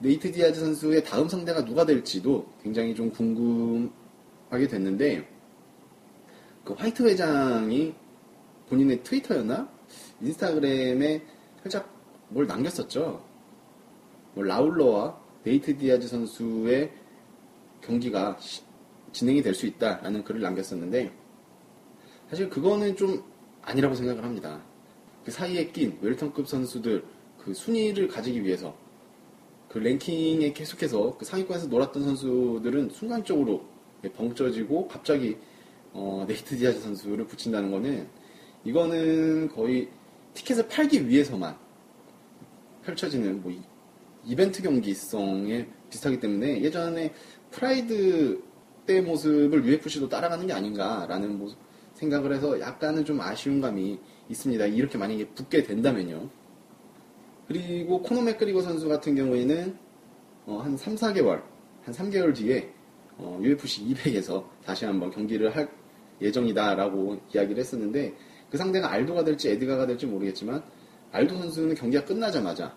네이트 0.00 0.32
디아즈 0.32 0.60
선수의 0.60 1.04
다음 1.04 1.28
상대가 1.28 1.64
누가 1.64 1.84
될지도 1.84 2.46
굉장히 2.62 2.94
좀 2.94 3.10
궁금하게 3.10 4.66
됐는데 4.68 5.28
그 6.64 6.72
화이트 6.74 7.02
회장이 7.02 7.94
본인의 8.68 9.02
트위터였나 9.02 9.68
인스타그램에 10.22 11.22
살짝 11.62 11.88
뭘 12.28 12.46
남겼었죠. 12.46 13.22
뭐 14.34 14.44
라울러와 14.44 15.20
네이트 15.42 15.76
디아즈 15.76 16.08
선수의 16.08 16.92
경기가 17.82 18.36
시- 18.40 18.62
진행이 19.12 19.42
될 19.42 19.54
수 19.54 19.66
있다라는 19.66 20.22
글을 20.24 20.40
남겼었는데 20.40 21.10
사실 22.30 22.48
그거는 22.48 22.94
좀 22.96 23.22
아니라고 23.62 23.94
생각을 23.94 24.22
합니다. 24.24 24.62
그 25.24 25.30
사이에 25.30 25.66
낀 25.72 25.98
웰턴급 26.00 26.46
선수들 26.46 27.04
그 27.38 27.52
순위를 27.52 28.08
가지기 28.08 28.44
위해서 28.44 28.74
그 29.70 29.78
랭킹에 29.78 30.52
계속해서 30.52 31.16
그 31.16 31.24
상위권에서 31.24 31.68
놀았던 31.68 32.02
선수들은 32.02 32.90
순간적으로 32.90 33.64
벙쪄지고 34.16 34.88
갑자기 34.88 35.36
어, 35.92 36.24
네이트 36.26 36.56
디아즈 36.56 36.80
선수를 36.80 37.24
붙인다는 37.26 37.70
거는 37.70 38.08
이거는 38.64 39.48
거의 39.48 39.88
티켓을 40.34 40.66
팔기 40.68 41.08
위해서만 41.08 41.56
펼쳐지는 42.84 43.42
뭐 43.42 43.52
이- 43.52 43.60
이벤트 44.24 44.60
경기성에 44.62 45.68
비슷하기 45.88 46.18
때문에 46.18 46.62
예전에 46.62 47.12
프라이드 47.50 48.42
때 48.86 49.00
모습을 49.00 49.64
UFC도 49.64 50.08
따라가는 50.08 50.46
게 50.48 50.52
아닌가라는 50.52 51.38
뭐 51.38 51.54
생각을 51.94 52.34
해서 52.34 52.58
약간은 52.58 53.04
좀 53.04 53.20
아쉬운 53.20 53.60
감이 53.60 53.98
있습니다. 54.28 54.66
이렇게 54.66 54.98
만약에 54.98 55.28
붙게 55.28 55.62
된다면요. 55.62 56.28
그리고 57.50 58.00
코너 58.00 58.22
맥그리거 58.22 58.62
선수 58.62 58.88
같은 58.88 59.16
경우에는 59.16 59.76
어, 60.46 60.58
한 60.58 60.76
3, 60.76 60.94
4개월, 60.94 61.42
한 61.82 61.92
3개월 61.92 62.32
뒤에 62.32 62.72
어, 63.18 63.40
UFC 63.42 63.86
200에서 63.86 64.44
다시 64.64 64.84
한번 64.84 65.10
경기를 65.10 65.56
할 65.56 65.68
예정이다라고 66.20 67.18
이야기를 67.34 67.58
했었는데 67.58 68.14
그 68.52 68.56
상대가 68.56 68.92
알도가 68.92 69.24
될지 69.24 69.50
에드가가 69.50 69.88
될지 69.88 70.06
모르겠지만 70.06 70.62
알도 71.10 71.38
선수는 71.38 71.74
경기가 71.74 72.04
끝나자마자 72.04 72.72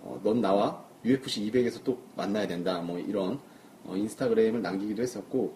어, 0.00 0.18
넌 0.24 0.40
나와 0.40 0.82
UFC 1.04 1.50
200에서 1.50 1.84
또 1.84 1.98
만나야 2.16 2.46
된다 2.46 2.80
뭐 2.80 2.98
이런 2.98 3.38
어, 3.84 3.94
인스타그램을 3.94 4.62
남기기도 4.62 5.02
했었고 5.02 5.54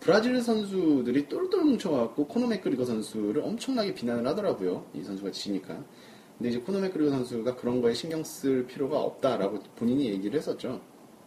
브라질 0.00 0.38
선수들이 0.42 1.28
똘똘 1.28 1.64
뭉쳐갖고 1.64 2.26
코너 2.26 2.46
맥그리거 2.46 2.84
선수를 2.84 3.40
엄청나게 3.40 3.94
비난을 3.94 4.26
하더라고요 4.26 4.84
이 4.92 5.02
선수가 5.02 5.30
지니까 5.30 5.82
근데 6.40 6.52
이제 6.52 6.58
코너 6.58 6.80
맥그리거 6.80 7.10
선수가 7.10 7.56
그런 7.56 7.82
거에 7.82 7.92
신경 7.92 8.24
쓸 8.24 8.66
필요가 8.66 8.98
없다라고 8.98 9.58
본인이 9.76 10.06
얘기를 10.06 10.38
했었죠 10.38 10.80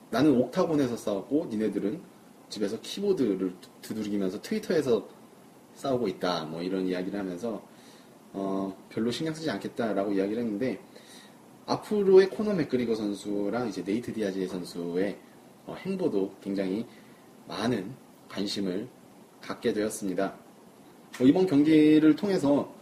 나는 0.09 0.35
옥타곤에서 0.35 0.97
싸웠고 0.97 1.45
니네들은 1.51 2.01
집에서 2.49 2.81
키보드를 2.81 3.53
두드리면서 3.83 4.41
트위터에서 4.41 5.07
싸우고 5.75 6.07
있다 6.07 6.45
뭐 6.45 6.63
이런 6.63 6.87
이야기를 6.87 7.19
하면서 7.19 7.61
어, 8.31 8.75
별로 8.89 9.11
신경 9.11 9.35
쓰지 9.35 9.51
않겠다라고 9.51 10.13
이야기를 10.13 10.41
했는데 10.41 10.81
앞으로의 11.67 12.31
코너 12.31 12.55
맥그리거 12.55 12.95
선수랑 12.95 13.67
이제 13.67 13.83
네이트 13.83 14.11
디아즈 14.11 14.47
선수의 14.47 15.19
어, 15.67 15.75
행보도 15.75 16.37
굉장히 16.41 16.87
많은 17.47 17.93
관심을 18.29 18.87
갖게 19.41 19.73
되었습니다. 19.73 20.33
뭐 21.19 21.27
이번 21.27 21.45
경기를 21.45 22.15
통해서 22.15 22.73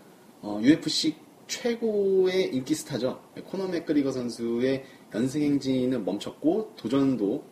어, 0.41 0.61
UFC 0.63 1.20
최고의 1.51 2.55
인기 2.55 2.73
스타죠. 2.73 3.21
코너 3.47 3.67
맥그리거 3.67 4.13
선수의 4.13 4.85
연승 5.13 5.41
행진은 5.41 6.05
멈췄고 6.05 6.75
도전도 6.77 7.43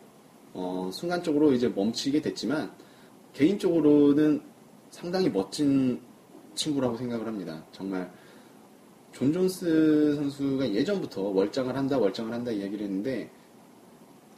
어, 0.54 0.90
순간적으로 0.90 1.52
이제 1.52 1.68
멈추게 1.68 2.22
됐지만 2.22 2.72
개인적으로는 3.34 4.40
상당히 4.88 5.28
멋진 5.28 6.00
친구라고 6.54 6.96
생각을 6.96 7.26
합니다. 7.26 7.62
정말 7.72 8.10
존 9.12 9.34
존스 9.34 10.14
선수가 10.16 10.72
예전부터 10.72 11.20
월장을 11.20 11.76
한다, 11.76 11.98
월장을 11.98 12.32
한다 12.32 12.50
이야기를 12.50 12.86
했는데 12.86 13.30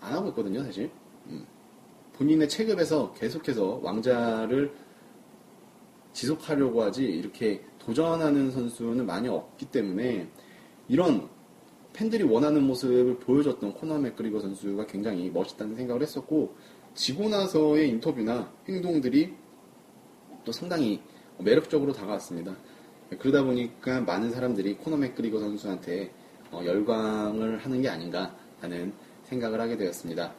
안 0.01 0.13
하고 0.13 0.31
있거든요, 0.31 0.65
사실. 0.65 0.91
음. 1.29 1.47
본인의 2.15 2.49
체급에서 2.49 3.13
계속해서 3.15 3.81
왕자를 3.81 4.73
지속하려고 6.13 6.83
하지 6.83 7.05
이렇게 7.05 7.65
도전하는 7.85 8.51
선수는 8.51 9.07
많이 9.07 9.29
없기 9.29 9.67
때문에 9.67 10.29
이런 10.89 11.29
팬들이 11.93 12.23
원하는 12.23 12.63
모습을 12.63 13.19
보여줬던 13.19 13.75
코너 13.75 13.99
맥그리거 13.99 14.41
선수가 14.41 14.87
굉장히 14.87 15.31
멋있다는 15.31 15.75
생각을 15.75 16.03
했었고 16.03 16.55
지고 16.95 17.29
나서의 17.29 17.89
인터뷰나 17.91 18.51
행동들이 18.69 19.35
또 20.45 20.53
상당히 20.53 21.01
매력적으로 21.39 21.93
다가왔습니다. 21.93 22.57
그러다 23.19 23.43
보니까 23.43 24.01
많은 24.01 24.31
사람들이 24.31 24.77
코너 24.77 24.97
맥그리거 24.97 25.41
선수한테 25.41 26.13
어, 26.51 26.63
열광을 26.65 27.59
하는 27.59 27.83
게 27.83 27.89
아닌가 27.89 28.35
하는 28.61 28.93
생각을 29.25 29.61
하게 29.61 29.77
되었습니다. 29.77 30.33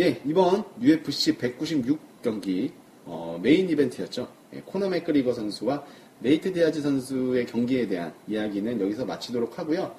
예, 0.00 0.20
이번 0.24 0.64
UFC 0.80 1.38
196 1.38 2.22
경기 2.22 2.72
어, 3.04 3.38
메인 3.42 3.68
이벤트였죠. 3.68 4.28
예, 4.54 4.62
코너 4.64 4.88
맥그리거 4.88 5.32
선수와 5.32 5.84
네이트 6.20 6.52
디아즈 6.52 6.80
선수의 6.80 7.46
경기에 7.46 7.86
대한 7.86 8.12
이야기는 8.28 8.80
여기서 8.80 9.04
마치도록 9.04 9.58
하고요. 9.58 9.94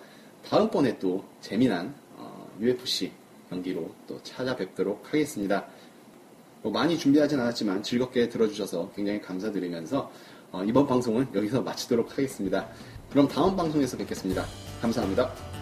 다음번에 0.48 0.98
또 1.00 1.24
재미난 1.42 1.94
어, 2.18 2.50
UFC 2.60 3.12
경기로 3.50 3.90
또 4.08 4.22
찾아뵙도록 4.24 5.06
하겠습니다. 5.08 5.66
뭐 6.62 6.72
많이 6.72 6.98
준비하진 6.98 7.40
않았지만 7.40 7.84
즐겁게 7.84 8.30
들어주셔서 8.30 8.92
굉장히 8.96 9.22
감사드리면서 9.22 10.12
어, 10.52 10.64
이번 10.64 10.88
방송은 10.88 11.28
여기서 11.34 11.62
마치도록 11.62 12.12
하겠습니다. 12.12 12.68
그럼 13.10 13.28
다음 13.28 13.56
방송에서 13.56 13.98
뵙겠습니다. 13.98 14.46
감사합니다. 14.82 15.55